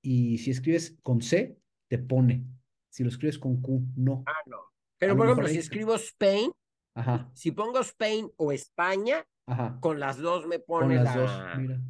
[0.01, 2.47] y si escribes con C, te pone.
[2.89, 4.25] Si lo escribes con Q, no.
[4.27, 4.57] Ah, no.
[4.99, 6.51] Pero, por ejemplo, si escribo Spain,
[6.95, 9.79] Ajá, si pongo Spain o España, ajá.
[9.81, 11.81] con las dos me Con pone las dos, la, mira.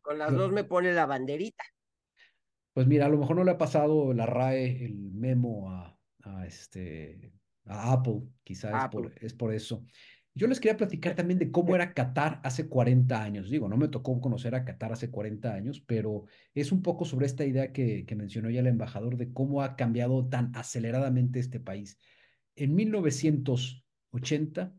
[0.00, 1.62] con las Yo- dos me pone la banderita.
[2.76, 6.46] Pues mira, a lo mejor no le ha pasado la RAE, el memo a, a
[6.46, 7.32] este,
[7.64, 9.26] a Apple, quizá es por, Apple.
[9.26, 9.86] es por eso.
[10.34, 13.48] Yo les quería platicar también de cómo era Qatar hace 40 años.
[13.48, 17.24] Digo, no me tocó conocer a Qatar hace 40 años, pero es un poco sobre
[17.24, 21.60] esta idea que, que mencionó ya el embajador de cómo ha cambiado tan aceleradamente este
[21.60, 21.98] país.
[22.56, 24.74] En 1980,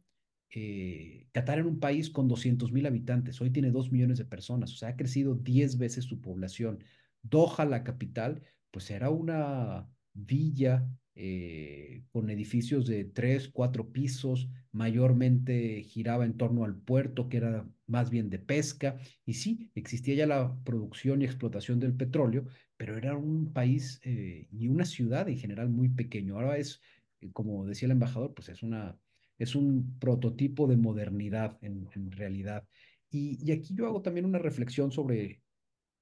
[0.52, 4.72] eh, Qatar era un país con 200 mil habitantes, hoy tiene 2 millones de personas,
[4.74, 6.84] o sea, ha crecido 10 veces su población.
[7.22, 10.88] Doha, la capital, pues era una villa
[11.20, 17.68] eh, con edificios de tres, cuatro pisos, mayormente giraba en torno al puerto, que era
[17.88, 22.46] más bien de pesca, y sí, existía ya la producción y explotación del petróleo,
[22.78, 26.36] pero era un país eh, y una ciudad en general muy pequeño.
[26.36, 26.82] Ahora es,
[27.22, 28.96] eh, como decía el embajador, pues es una,
[29.40, 32.68] es un prototipo de modernidad en, realidad.
[33.10, 35.42] Y aquí yo hago también una reflexión sobre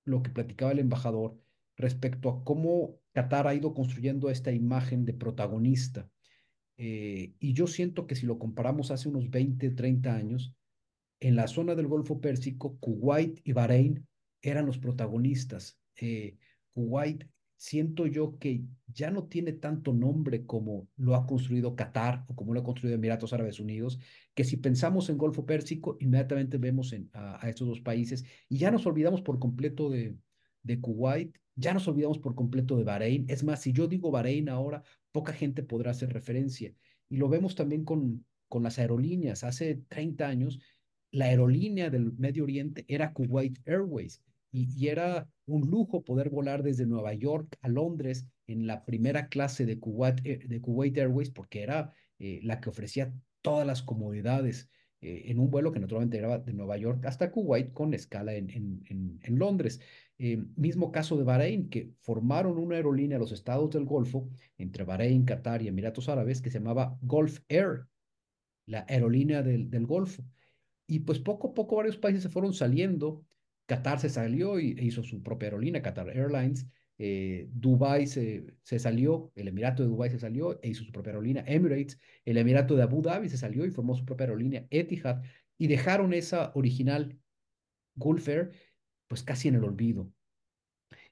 [0.06, 1.38] lo que platicaba el embajador
[1.76, 6.10] respecto a cómo Qatar ha ido construyendo esta imagen de protagonista.
[6.78, 10.54] Eh, y yo siento que si lo comparamos hace unos 20, 30 años,
[11.20, 14.08] en la zona del Golfo Pérsico, Kuwait y Bahrein
[14.42, 15.80] eran los protagonistas.
[15.96, 16.38] Eh,
[16.74, 22.36] Kuwait siento yo que ya no tiene tanto nombre como lo ha construido Qatar o
[22.36, 24.00] como lo ha construido Emiratos Árabes Unidos,
[24.34, 28.72] que si pensamos en Golfo Pérsico, inmediatamente vemos a, a, estos dos países y ya
[28.72, 30.18] nos olvidamos por completo de,
[30.64, 33.26] de Kuwait, ya nos olvidamos por completo de Bahrein.
[33.30, 36.74] Es más, si yo digo Bahrein ahora, poca gente podrá hacer referencia.
[37.08, 39.44] Y lo vemos también con, con las aerolíneas.
[39.44, 40.60] Hace 30 años,
[41.12, 46.86] la aerolínea del Medio Oriente era Kuwait Airways y, era un lujo poder volar desde
[46.86, 51.62] Nueva York a Londres en la primera clase de Kuwait, eh, de Kuwait Airways porque
[51.62, 54.70] era eh, la que ofrecía todas las comodidades
[55.06, 58.50] eh, en un vuelo que naturalmente era de Nueva York hasta Kuwait con escala en,
[58.50, 59.80] en, en, Londres.
[60.18, 64.84] Eh, mismo caso de Bahrein, que formaron una aerolínea a los estados del Golfo, entre
[64.84, 67.86] Bahrein, Qatar y Emiratos Árabes, que se llamaba Gulf Air,
[68.66, 70.24] la aerolínea del, del Golfo.
[70.88, 73.24] Y pues poco a poco varios países se fueron saliendo.
[73.66, 76.68] Qatar se salió y, e hizo su propia aerolínea, Qatar Airlines.
[76.98, 81.12] Eh, Dubai se, se, salió, el Emirato de Dubai se salió e hizo su propia
[81.12, 81.44] aerolínea.
[81.48, 85.22] Emirates, el Emirato de Abu Dhabi se salió y formó su propia aerolínea, Etihad,
[85.58, 87.18] y dejaron esa original
[87.96, 88.52] Gulf Air
[89.08, 90.12] pues casi en el olvido.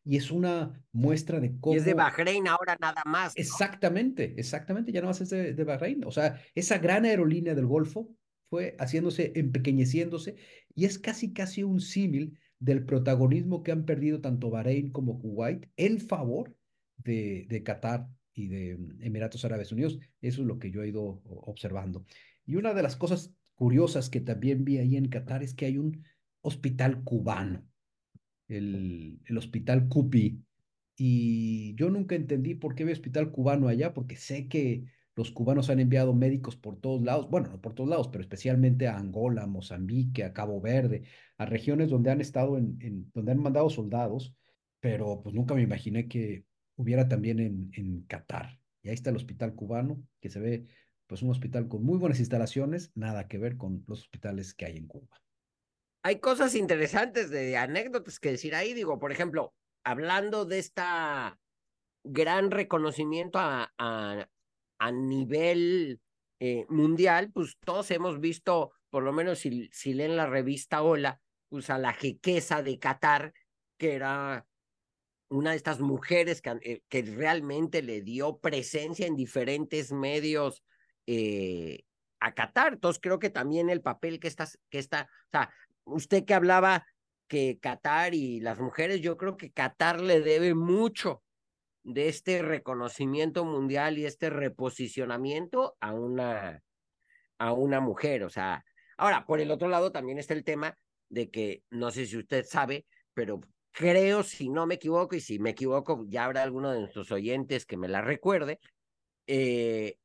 [0.05, 1.75] Y es una muestra de cómo...
[1.75, 3.33] Y es de Bahrein ahora nada más.
[3.35, 3.41] ¿no?
[3.41, 6.03] Exactamente, exactamente, ya no más es de, de Bahrein.
[6.05, 8.13] O sea, esa gran aerolínea del Golfo
[8.49, 10.35] fue haciéndose, empequeñeciéndose,
[10.75, 15.67] y es casi, casi un símil del protagonismo que han perdido tanto Bahrein como Kuwait
[15.75, 16.55] en favor
[16.95, 18.71] de, de Qatar y de
[19.01, 19.99] Emiratos Árabes Unidos.
[20.21, 22.05] Eso es lo que yo he ido observando.
[22.45, 25.77] Y una de las cosas curiosas que también vi ahí en Qatar es que hay
[25.77, 26.05] un
[26.41, 27.65] hospital cubano
[28.47, 30.41] el, el hospital Cupi.
[30.95, 35.69] Y yo nunca entendí por qué había hospital cubano allá, porque sé que los cubanos
[35.69, 39.45] han enviado médicos por todos lados, bueno, no por todos lados, pero especialmente a Angola,
[39.47, 41.03] Mozambique, a Cabo Verde,
[41.37, 44.35] a regiones donde han estado en, donde han mandado soldados,
[44.79, 46.45] pero pues nunca me imaginé que
[46.75, 48.59] hubiera también en, en Qatar.
[48.81, 50.67] Y ahí está el hospital cubano, que se ve
[51.07, 54.77] pues un hospital con muy buenas instalaciones, nada que ver con los hospitales que hay
[54.77, 55.23] en Cuba
[56.03, 58.73] hay cosas interesantes de anécdotas que decir ahí.
[58.73, 59.53] Digo, por ejemplo,
[59.85, 61.39] hablando de esta
[62.03, 64.29] gran reconocimiento a,
[64.83, 66.01] a nivel
[66.41, 71.21] eh, mundial, pues todos hemos visto, por lo menos si, si leen la revista Hola,
[71.47, 73.33] pues a la jequesa de Qatar,
[73.77, 74.45] que era
[75.29, 80.65] una de estas mujeres que, eh, que realmente le dio presencia en diferentes medios
[81.07, 81.85] eh,
[82.19, 82.73] a Qatar.
[82.73, 85.49] Entonces creo que también el papel que está, que está, o sea,
[85.85, 86.85] usted que hablaba
[87.29, 91.22] que Qatar y las mujeres, yo creo que Qatar le debe mucho
[91.83, 96.61] de este reconocimiento mundial y este reposicionamiento a una,
[97.37, 98.23] a una mujer.
[98.23, 98.63] O sea,
[98.97, 100.77] ahora, por el otro lado también está el tema
[101.09, 103.41] de que, no sé si usted sabe, pero
[103.71, 107.65] creo, si no me equivoco, y si me equivoco, ya habrá alguno de nuestros oyentes
[107.65, 108.59] que me la recuerde,
[109.27, 109.97] eh,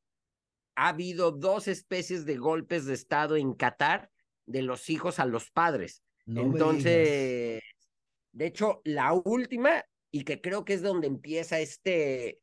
[0.74, 4.10] ha habido dos especies de golpes de Estado en Qatar
[4.46, 6.02] de los hijos a los padres.
[6.24, 7.60] No Entonces,
[8.32, 12.40] de hecho, la última, y que creo que es donde empieza este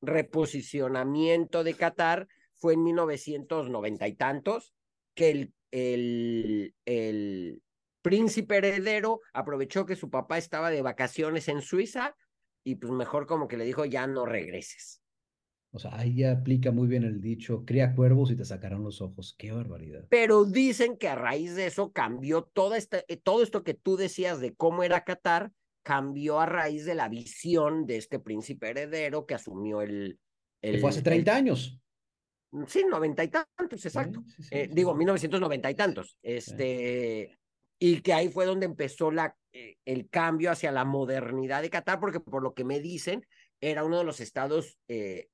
[0.00, 4.74] reposicionamiento de Qatar, fue en 1990 y tantos,
[5.14, 7.62] que el, el, el
[8.02, 12.16] príncipe heredero aprovechó que su papá estaba de vacaciones en Suiza
[12.64, 15.00] y pues mejor como que le dijo, ya no regreses.
[15.70, 19.02] O sea, ahí ya aplica muy bien el dicho, cría cuervos y te sacarán los
[19.02, 19.34] ojos.
[19.36, 20.06] Qué barbaridad.
[20.08, 23.96] Pero dicen que a raíz de eso cambió toda esta, eh, todo esto que tú
[23.96, 25.50] decías de cómo era Qatar,
[25.84, 30.18] cambió a raíz de la visión de este príncipe heredero que asumió el...
[30.62, 31.80] el que fue hace 30 el, años.
[32.66, 34.22] Sí, noventa y tantos, exacto.
[34.26, 36.16] Sí, sí, sí, eh, digo, 1990 y tantos.
[36.22, 37.38] Este,
[37.78, 42.00] y que ahí fue donde empezó la, eh, el cambio hacia la modernidad de Qatar,
[42.00, 43.26] porque por lo que me dicen,
[43.60, 45.28] era uno de los estados eh,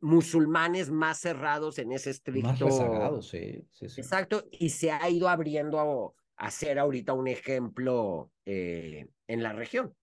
[0.00, 2.48] musulmanes más cerrados en ese estricto.
[2.48, 7.28] Más rezagados, sí, sí, Exacto, y se ha ido abriendo a, a ser ahorita un
[7.28, 9.96] ejemplo eh, en la región.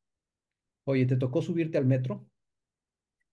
[0.86, 2.30] Oye, ¿te tocó subirte al metro?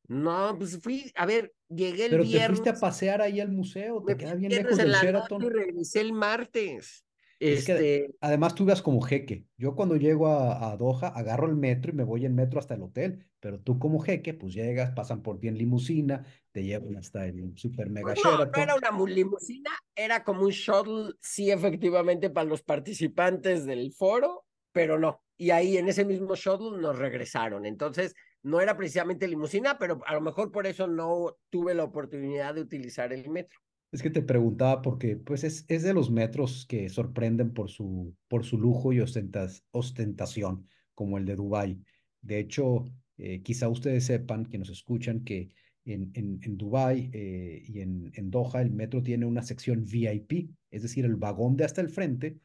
[0.08, 2.40] No, pues fui, a ver, llegué el Pero viernes.
[2.42, 5.42] te fuiste a pasear ahí al museo, te queda bien lejos del Sheraton.
[5.42, 7.04] noche y regresé el martes.
[7.46, 9.46] Es que Este, además tú ibas como jeque.
[9.56, 12.74] Yo cuando llego a, a Doha agarro el metro y me voy en metro hasta
[12.74, 13.30] el hotel.
[13.40, 17.56] Pero tú como jeque, pues llegas, pasan por ti en limusina, te llevan hasta el
[17.56, 18.62] super mega no, no Sheraton.
[18.62, 24.46] era una mu- limusina, era como un shuttle, sí, efectivamente, para los participantes del foro,
[24.72, 25.22] pero no.
[25.40, 27.64] Y ahí en ese mismo shuttle nos regresaron.
[27.64, 32.54] Entonces, no era precisamente limusina, pero a lo mejor por eso no tuve la oportunidad
[32.54, 33.58] de utilizar el metro.
[33.90, 38.14] Es que te preguntaba porque pues es, es de los metros que sorprenden por su,
[38.28, 41.80] por su lujo y ostentas- ostentación, como el de Dubái.
[42.20, 42.84] De hecho,
[43.16, 45.48] eh, quizá ustedes sepan, que nos escuchan, que
[45.86, 50.50] en, en, en Dubái eh, y en, en Doha el metro tiene una sección VIP,
[50.70, 52.36] es decir, el vagón de hasta el frente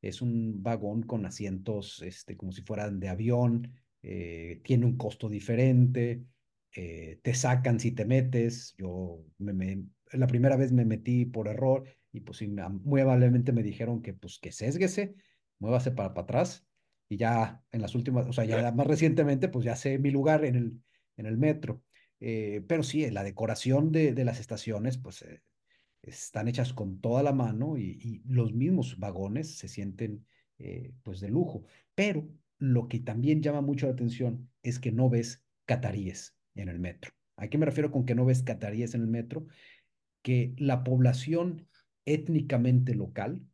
[0.00, 3.72] es un vagón con asientos este, como si fueran de avión,
[4.02, 6.24] eh, tiene un costo diferente,
[6.74, 8.74] eh, te sacan si te metes.
[8.78, 12.42] Yo me, me- la primera vez me metí por error y pues
[12.82, 15.14] muy amablemente me dijeron que pues que sésguese,
[15.58, 16.66] muévase para, para atrás
[17.08, 20.44] y ya en las últimas, o sea, ya más recientemente pues ya sé mi lugar
[20.44, 20.82] en el,
[21.16, 21.82] en el metro.
[22.20, 25.42] Eh, pero sí, la decoración de, de las estaciones pues eh,
[26.02, 30.26] están hechas con toda la mano y, los mismos vagones se sienten
[30.58, 31.64] eh, pues de lujo.
[31.94, 32.28] Pero
[32.58, 37.12] lo que también llama mucho la atención es que no ves cataríes en el metro.
[37.36, 39.46] ¿A qué me refiero con que no ves cataríes en el metro?
[40.22, 41.66] Que la población
[42.04, 43.46] étnicamente local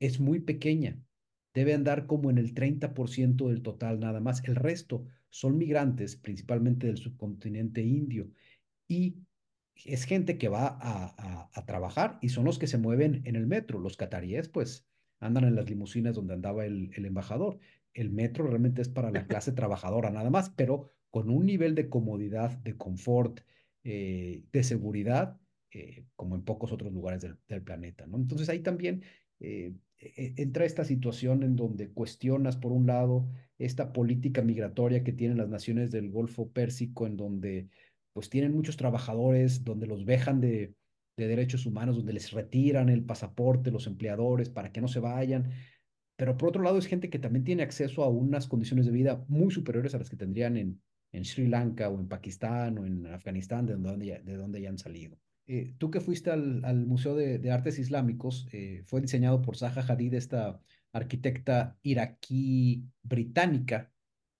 [0.00, 0.98] es muy pequeña.
[1.54, 4.42] Debe andar como en el 30% del total nada más.
[4.44, 8.30] El resto son migrantes, principalmente del subcontinente indio.
[8.86, 9.16] Y
[9.84, 13.46] es gente que va a, a, trabajar y son los que se mueven en el
[13.46, 13.78] metro.
[13.78, 14.86] Los cataríes, pues,
[15.20, 17.58] andan en las limusinas donde andaba el, el embajador.
[17.94, 21.88] El metro realmente es para la clase trabajadora nada más, pero con un nivel de
[21.88, 23.40] comodidad, de confort,
[23.84, 28.16] eh, de seguridad, eh, como en pocos otros lugares del, del planeta, ¿no?
[28.18, 29.02] Entonces ahí también
[29.40, 35.12] eh, e- entra esta situación en donde cuestionas, por un lado, esta política migratoria que
[35.12, 37.68] tienen las naciones del Golfo Pérsico, en donde
[38.18, 40.74] pues tienen muchos trabajadores, donde los vejan de,
[41.16, 45.52] de derechos humanos, donde les retiran el pasaporte los empleadores para que no se vayan.
[46.16, 49.24] Pero por otro lado es gente que también tiene acceso a unas condiciones de vida
[49.28, 53.06] muy superiores a las que tendrían en, en Sri Lanka o en Pakistán o en
[53.06, 55.16] Afganistán, de donde, ya, de donde ya han salido.
[55.46, 59.56] Eh, tú que fuiste al, al Museo de, de Artes Islámicos, eh, fue diseñado por
[59.56, 60.60] Zaha Hadid, esta
[60.92, 63.92] arquitecta iraquí británica.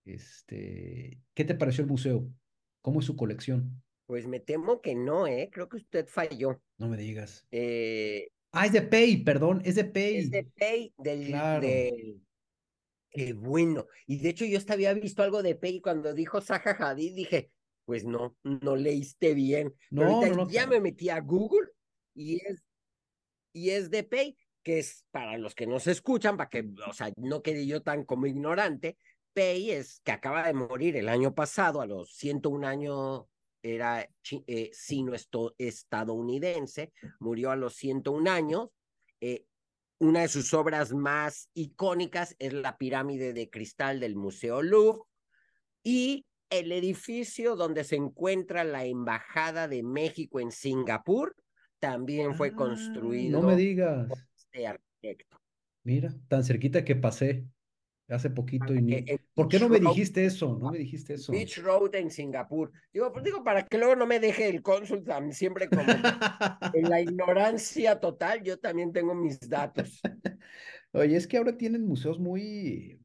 [0.05, 2.29] Este, ¿qué te pareció el museo?
[2.83, 3.83] ¿Cómo es su colección?
[4.07, 5.51] Pues me temo que no, ¿eh?
[5.53, 6.63] Creo que usted falló.
[6.79, 7.47] No me digas.
[7.51, 10.29] Eh, Ah, es de Pay, perdón, es de es Pay.
[10.31, 11.67] de Pei, del, Claro.
[11.67, 12.23] del-
[13.11, 13.87] Qué bueno.
[14.07, 17.51] Y de hecho yo hasta había visto algo de Pei cuando dijo Zaha Hadid, dije,
[17.85, 19.75] pues no, no leíste bien.
[19.91, 21.69] Pero No, ahorita no, no, ya me metí a Google
[22.15, 22.63] y es,
[23.53, 26.93] y es de Pei, que es para los que no se escuchan, para que, o
[26.93, 28.97] sea, no quede yo tan como ignorante.
[29.33, 33.25] Pei es que acaba de morir el año pasado, a los 101 años,
[33.63, 34.09] era
[34.47, 38.69] eh, sino-estadounidense, murió a los 101 años.
[39.21, 39.45] eh,
[40.01, 45.01] una de sus obras más icónicas es la pirámide de cristal del Museo Louvre
[45.83, 51.35] y el edificio donde se encuentra la Embajada de México en Singapur
[51.81, 54.09] también fue Ah, construido No me digas.
[54.09, 55.37] por este arquitecto.
[55.83, 57.45] Mira, tan cerquita que pasé
[58.09, 59.05] hace poquito y ni...
[59.35, 60.57] ¿Por qué no me dijiste eso?
[60.59, 61.33] No me dijiste eso.
[61.33, 62.73] Beach Road en Singapur.
[62.93, 65.83] Digo, pues digo, para que luego no me deje el cónsul siempre como
[66.75, 70.01] en la ignorancia total, yo también tengo mis datos.
[70.93, 72.99] Oye, es que ahora tienen museos muy,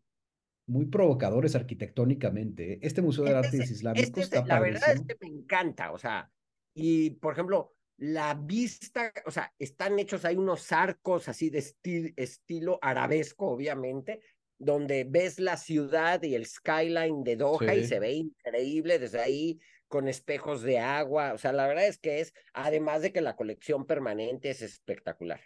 [0.67, 2.73] muy provocadores arquitectónicamente.
[2.73, 2.79] ¿eh?
[2.81, 5.07] Este Museo de Este Artes es- Islámicos este es- está la verdad es padrísimo.
[5.07, 6.31] que me encanta, o sea,
[6.73, 12.13] y por ejemplo, la vista, o sea, están hechos, hay unos arcos así de esti-
[12.17, 14.21] estilo arabesco, obviamente,
[14.63, 19.59] donde ves la ciudad y el skyline de Doha y se ve increíble desde ahí
[19.87, 23.35] con espejos de agua, o sea, la verdad es que es, además de que la
[23.35, 25.39] colección permanente es espectacular.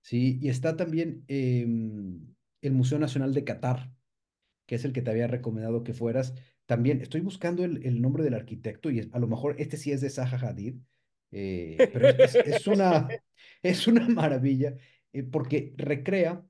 [0.00, 3.92] Sí, y está también em, el Museo Nacional de Qatar,
[4.66, 6.34] que es el que te había recomendado que fueras.
[6.66, 9.92] También estoy buscando el, el nombre del arquitecto y es- a lo mejor este sí
[9.92, 10.76] es de Zaha Hadid,
[11.32, 13.08] eh, pero es, es- es una,
[13.62, 14.76] es una maravilla
[15.12, 16.44] eh, porque recrea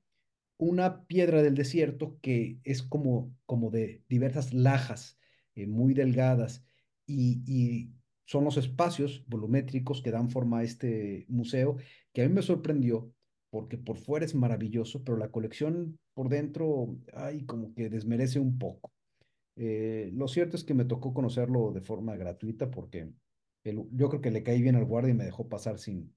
[0.57, 5.17] una piedra del desierto que es como, como de diversas lajas
[5.55, 6.63] eh, muy delgadas
[7.05, 7.91] y,
[8.25, 11.77] son los espacios volumétricos que dan forma a este museo
[12.11, 13.13] que a mí me sorprendió
[13.49, 18.57] porque por fuera es maravilloso, pero la colección por dentro, ay, como que desmerece un
[18.57, 18.91] poco.
[19.55, 23.13] Eh, lo cierto es que me tocó conocerlo de forma gratuita porque
[23.63, 26.13] yo creo que le caí bien al guardia y me dejó pasar sin,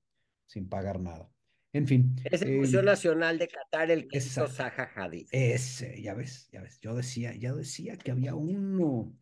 [0.46, 1.30] sin pagar nada.
[1.72, 2.16] En fin.
[2.24, 5.28] Es el Museo Nacional de Qatar el que hizo Zaha Hadid.
[5.30, 6.80] Ese, ya ves, ya ves.
[6.80, 9.14] Yo decía, ya decía que había uno.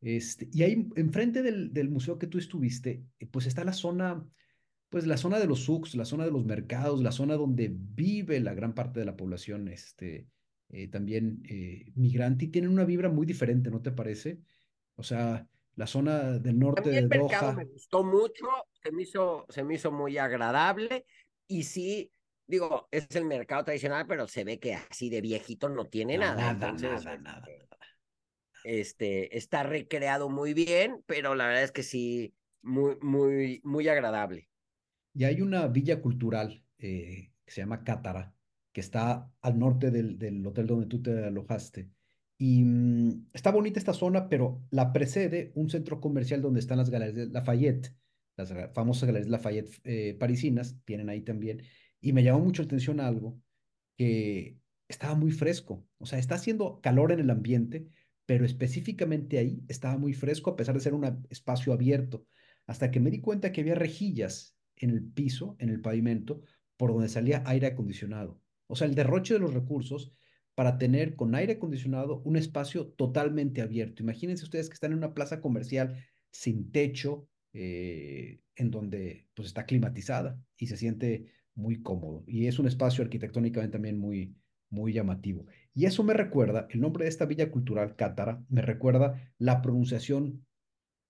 [0.00, 4.26] Este, y ahí, enfrente del, del museo que tú estuviste, eh, pues está la zona,
[4.88, 8.40] pues la zona de los souks, la zona de los mercados, la zona donde vive
[8.40, 10.26] la gran parte de la población, este,
[10.70, 14.40] eh, también eh, migrante, y tienen una vibra muy diferente, ¿no te parece?
[14.96, 17.52] O sea, la zona del norte de Doha.
[17.52, 18.46] me gustó mucho,
[18.82, 21.06] se me hizo, se me hizo muy agradable
[21.52, 22.10] y sí,
[22.46, 26.54] digo, es el mercado tradicional, pero se ve que así de viejito no tiene nada.
[26.54, 27.44] Nada, nada, nada.
[28.64, 34.48] Este, está recreado muy bien, pero la verdad es que sí, muy, muy, muy agradable.
[35.12, 38.34] Y hay una villa cultural eh, que se llama Cátara,
[38.72, 41.90] que está al norte del, del hotel donde tú te alojaste.
[42.38, 46.88] Y mm, está bonita esta zona, pero la precede un centro comercial donde están las
[46.88, 47.94] galerías de Lafayette
[48.36, 51.62] las famosas galerías Lafayette eh, parisinas, tienen ahí también,
[52.00, 53.40] y me llamó mucho la atención algo,
[53.96, 54.58] que
[54.88, 57.86] estaba muy fresco, o sea, está haciendo calor en el ambiente,
[58.26, 62.26] pero específicamente ahí estaba muy fresco a pesar de ser un espacio abierto,
[62.66, 66.42] hasta que me di cuenta que había rejillas en el piso, en el pavimento,
[66.76, 68.40] por donde salía aire acondicionado.
[68.66, 70.12] O sea, el derroche de los recursos
[70.54, 74.02] para tener con aire acondicionado un espacio totalmente abierto.
[74.02, 79.66] Imagínense ustedes que están en una plaza comercial sin techo, eh, en donde pues está
[79.66, 82.24] climatizada y se siente muy cómodo.
[82.26, 84.34] Y es un espacio arquitectónicamente también muy,
[84.70, 85.46] muy llamativo.
[85.74, 90.46] Y eso me recuerda, el nombre de esta villa cultural cátara, me recuerda la pronunciación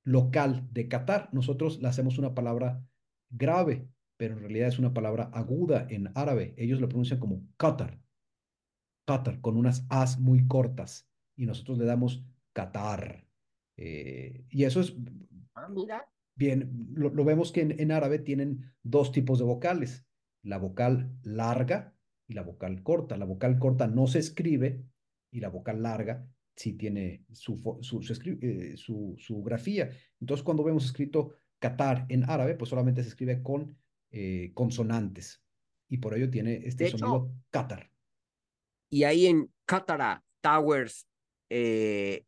[0.04, 1.28] local de Qatar.
[1.32, 2.84] Nosotros le hacemos una palabra
[3.30, 6.54] grave, pero en realidad es una palabra aguda en árabe.
[6.56, 8.00] Ellos lo pronuncian como Qatar.
[9.06, 11.08] Qatar, con unas as muy cortas.
[11.36, 13.26] Y nosotros le damos Qatar.
[13.76, 14.94] Eh, y eso es...
[15.54, 15.68] Ah.
[16.34, 20.04] Bien, lo, vemos que en, árabe tienen dos tipos de vocales,
[20.42, 21.94] la vocal larga
[22.26, 23.16] y la vocal corta.
[23.16, 24.82] La vocal corta no se escribe
[25.30, 26.26] y la vocal larga
[26.56, 29.90] sí tiene su, su, su, eh, su, grafía.
[30.20, 33.76] Entonces, cuando vemos escrito Qatar en árabe, pues solamente se escribe con
[34.10, 35.42] eh, consonantes
[35.88, 37.90] y por ello tiene este sonido Qatar.
[38.90, 41.06] Y ahí en Qatar Towers,
[41.50, 42.24] eh,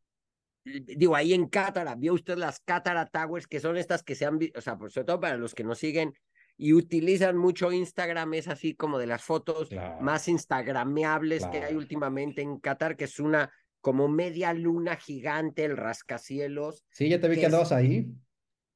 [0.64, 4.38] digo, ahí en Cátara, vio usted las Cátara Towers, que son estas que se han,
[4.56, 6.14] o sea, sobre todo para los que nos siguen
[6.56, 12.42] y utilizan mucho Instagram, es así como de las fotos más instagrameables que hay últimamente
[12.42, 16.84] en Qatar, que es una como media luna gigante, el rascacielos.
[16.90, 18.06] Sí, ya te vi que, andabas ahí.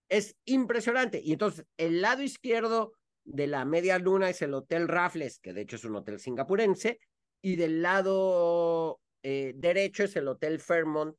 [0.09, 1.21] Es impresionante.
[1.23, 2.93] Y entonces, el lado izquierdo
[3.25, 6.99] de la media luna es el Hotel Raffles, que de hecho es un hotel singapurense,
[7.41, 11.17] y del lado eh, derecho es el Hotel Fairmont,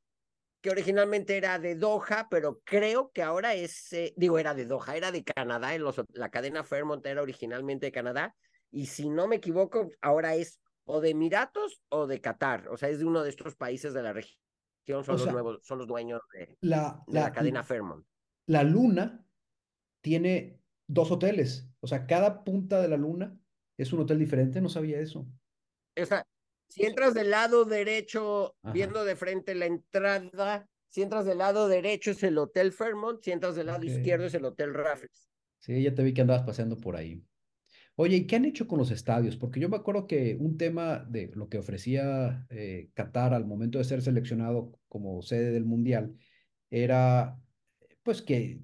[0.62, 4.98] que originalmente era de Doha, pero creo que ahora es, eh, digo, era de Doha,
[4.98, 8.36] era de Canadá, en los, la cadena Fairmont era originalmente de Canadá,
[8.72, 12.90] y si no me equivoco, ahora es o de Emiratos o de Qatar, o sea,
[12.90, 16.22] es de uno de estos países de la región, son, los, nuevos, son los dueños
[16.34, 18.06] de la, la, cadena Fairmont.
[18.48, 19.26] La luna
[20.02, 23.40] tiene dos hoteles, o sea, cada punta de la luna
[23.78, 25.26] es un hotel diferente, no sabía eso.
[25.96, 26.26] O sea,
[26.70, 32.12] si entras del lado derecho, viendo de frente la entrada, si entras del lado derecho
[32.12, 35.30] es el Hotel Fairmont, si entras del lado izquierdo es el Hotel Raffles.
[35.60, 37.22] Sí, ya te vi que andabas paseando por ahí.
[37.96, 39.36] Oye, ¿y qué han hecho con los estadios?
[39.36, 43.78] Porque yo me acuerdo que un tema de lo que ofrecía eh, Qatar al momento
[43.78, 46.16] de ser seleccionado como sede del Mundial
[46.70, 47.38] era,
[48.04, 48.62] pues, que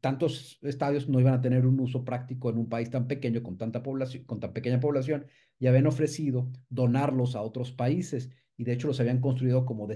[0.00, 3.58] tantos estadios no iban a tener un uso práctico en un país tan pequeño, con
[3.58, 5.26] tanta población, con tan pequeña población,
[5.58, 9.88] y habían ofrecido donarlos a otros países, y de hecho los habían construido como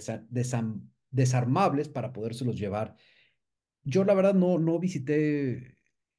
[1.11, 2.97] desarmables para podérselos llevar.
[3.83, 5.77] Yo la verdad no, no visité,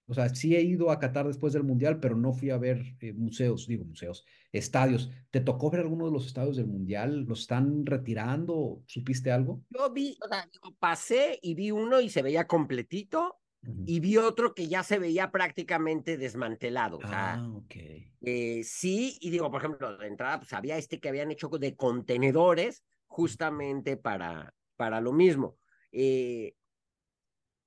[0.07, 2.95] o sea, sí he ido a Qatar después del Mundial, pero no fui a ver
[2.99, 5.11] eh, museos, digo museos, estadios.
[5.31, 7.25] ¿Te tocó ver alguno de los estadios del Mundial?
[7.25, 8.83] ¿Los están retirando?
[8.85, 9.63] ¿Supiste algo?
[9.71, 10.47] Yo vi, o sea,
[10.77, 13.39] pasé y vi uno y se veía completito
[13.85, 16.99] y vi otro que ya se veía prácticamente desmantelado.
[17.03, 17.75] ah, ok.
[18.21, 21.75] Eh, sí, y digo, por ejemplo, de entrada, pues había este que habían hecho de
[21.75, 25.57] contenedores justamente para, para lo mismo.
[25.91, 26.55] Eh,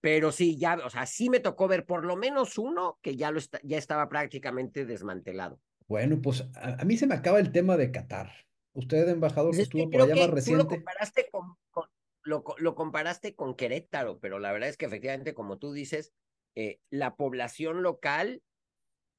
[0.01, 3.31] pero sí, ya, o sea, sí me tocó ver por lo menos uno que ya,
[3.31, 5.61] lo ya estaba prácticamente desmantelado.
[5.89, 8.31] Bueno, pues a, mí se me acaba el tema de Qatar.
[8.75, 10.65] Usted, embajador, pues estuvo por allá más reciente.
[10.65, 11.57] Tú lo comparaste con,
[12.29, 16.13] lo, comparaste con Querétaro, pero la verdad es que efectivamente, como tú dices,
[16.55, 18.43] eh, la población local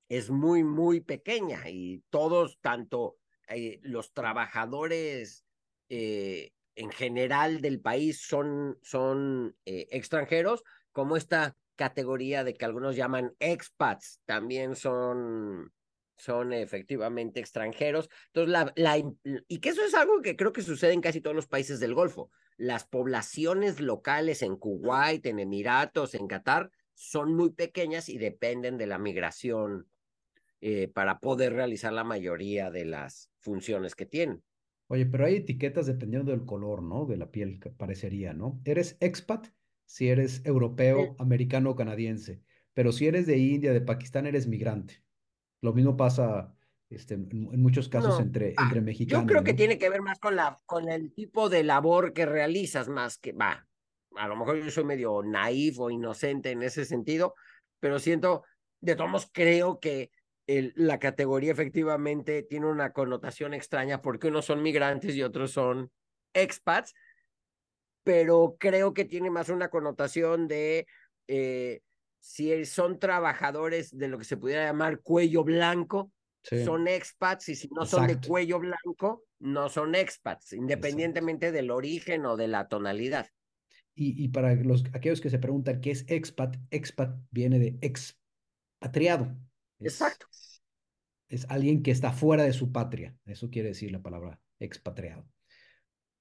[0.09, 3.17] es muy, muy pequeña y todos, tanto
[3.49, 5.45] eh, los trabajadores
[5.89, 13.35] eh, en general del país son, son extranjeros, como esta categoría de que algunos llaman
[13.39, 15.73] expats, también son,
[16.19, 18.09] son efectivamente extranjeros.
[18.27, 18.97] Entonces, la, la,
[19.47, 21.93] y que eso es algo que creo que sucede en casi todos los países del
[21.93, 22.29] Golfo.
[22.57, 28.87] Las poblaciones locales en Kuwait, en Emiratos, en Qatar, son muy pequeñas y dependen de
[28.87, 29.87] la migración
[30.61, 34.43] eh, para poder realizar la mayoría de las funciones que tienen.
[34.87, 37.05] Oye, pero hay etiquetas dependiendo del color, ¿no?
[37.05, 38.59] De la piel, parecería, ¿no?
[38.65, 39.47] Eres expat
[39.85, 42.43] si eres europeo, americano o canadiense,
[42.75, 45.01] pero si eres de India, de Pakistán, eres migrante.
[45.61, 46.53] Lo mismo pasa
[46.89, 49.23] este, en, muchos casos entre, ah, entre mexicanos.
[49.23, 52.25] Yo creo que tiene que ver más con, la, con el tipo de labor que
[52.25, 53.67] realizas, más que, va,
[54.15, 57.35] a lo mejor yo soy medio naif o inocente en ese sentido,
[57.79, 58.43] pero siento,
[58.81, 60.11] de todos modos, creo que
[60.47, 65.91] la categoría efectivamente tiene una connotación extraña porque unos son migrantes y otros son
[66.33, 66.95] expats,
[68.03, 70.87] pero creo que tiene más una connotación de
[71.27, 71.81] eh,
[72.19, 76.11] si son trabajadores de lo que se pudiera llamar cuello blanco,
[76.41, 82.25] son expats y si no son de cuello blanco, no son expats, independientemente del origen
[82.25, 83.27] o de la tonalidad.
[84.01, 89.35] Y, para los, aquellos que se preguntan qué es expat, expat viene de expatriado.
[89.79, 90.25] Exacto.
[91.27, 93.13] Es alguien que está fuera de su patria.
[93.25, 95.27] Eso quiere decir la palabra expatriado.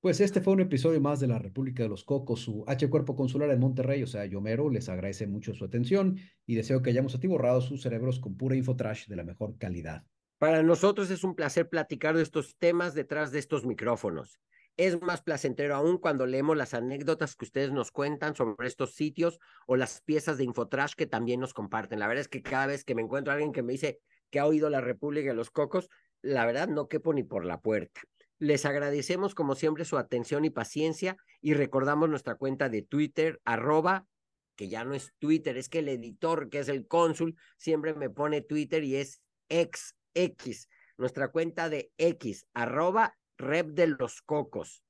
[0.01, 3.17] Pues este fue un episodio más de la República de los Cocos, su H Cuerpo
[3.17, 7.15] Consular en Monterrey, o sea, Yomero, les agradece mucho su atención y deseo que hayamos
[7.15, 10.05] atiborrado sus cerebros con pura infotrash de la mejor calidad.
[10.39, 14.39] Para nosotros es un placer platicar de estos temas detrás de estos micrófonos
[14.79, 19.41] es más placentero aún cuando leemos las anécdotas que ustedes nos cuentan sobre estos sitios
[19.67, 21.99] o las piezas de Infotrash que también nos comparten.
[21.99, 23.99] La verdad es que cada vez que me encuentro a alguien que me dice
[24.31, 25.91] que ha oído la República de los Cocos,
[26.23, 28.01] la verdad no quepo ni por la puerta.
[28.41, 34.07] Les agradecemos como siempre su atención y paciencia y recordamos nuestra cuenta de Twitter, arroba,
[34.55, 38.11] que ya no es Twitter, es que el editor, que es el cónsul, siempre me
[38.11, 40.69] pone Twitter y es XX.
[40.97, 44.85] Nuestra cuenta de X, arroba Rep de los Cocos.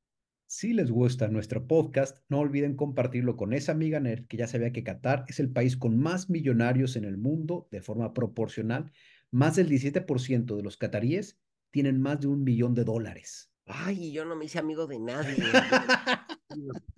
[0.46, 4.72] Si les gusta nuestro podcast, no olviden compartirlo con esa amiga nerd que ya sabía
[4.72, 8.90] que Qatar es el país con más millonarios en el mundo de forma proporcional.
[9.30, 11.38] Más del 17% de los cataríes
[11.70, 13.50] tienen más de un millón de dólares.
[13.66, 15.36] Ay, yo no me hice amigo de nadie.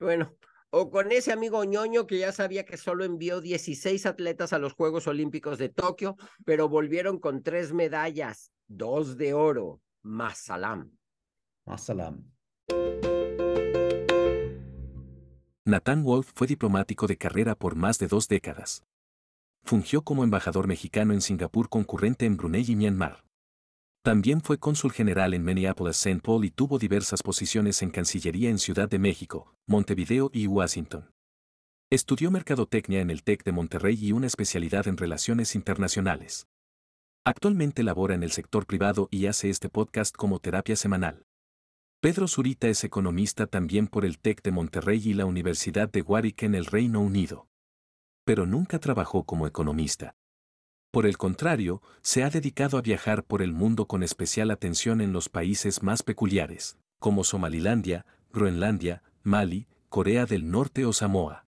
[0.00, 0.36] bueno,
[0.70, 4.72] o con ese amigo ñoño que ya sabía que solo envió 16 atletas a los
[4.72, 10.96] Juegos Olímpicos de Tokio, pero volvieron con tres medallas, dos de oro, Masalam.
[11.64, 12.32] Masalam.
[15.64, 18.84] Nathan Wolf fue diplomático de carrera por más de dos décadas.
[19.64, 23.25] Fungió como embajador mexicano en Singapur concurrente en Brunei y Myanmar.
[24.06, 26.20] También fue cónsul general en Minneapolis, St.
[26.22, 31.10] Paul y tuvo diversas posiciones en Cancillería en Ciudad de México, Montevideo y Washington.
[31.90, 36.46] Estudió mercadotecnia en el TEC de Monterrey y una especialidad en relaciones internacionales.
[37.24, 41.24] Actualmente labora en el sector privado y hace este podcast como terapia semanal.
[42.00, 46.44] Pedro Zurita es economista también por el TEC de Monterrey y la Universidad de Warwick
[46.44, 47.48] en el Reino Unido.
[48.24, 50.14] Pero nunca trabajó como economista.
[50.96, 55.12] Por el contrario, se ha dedicado a viajar por el mundo con especial atención en
[55.12, 61.45] los países más peculiares, como Somalilandia, Groenlandia, Mali, Corea del Norte o Samoa.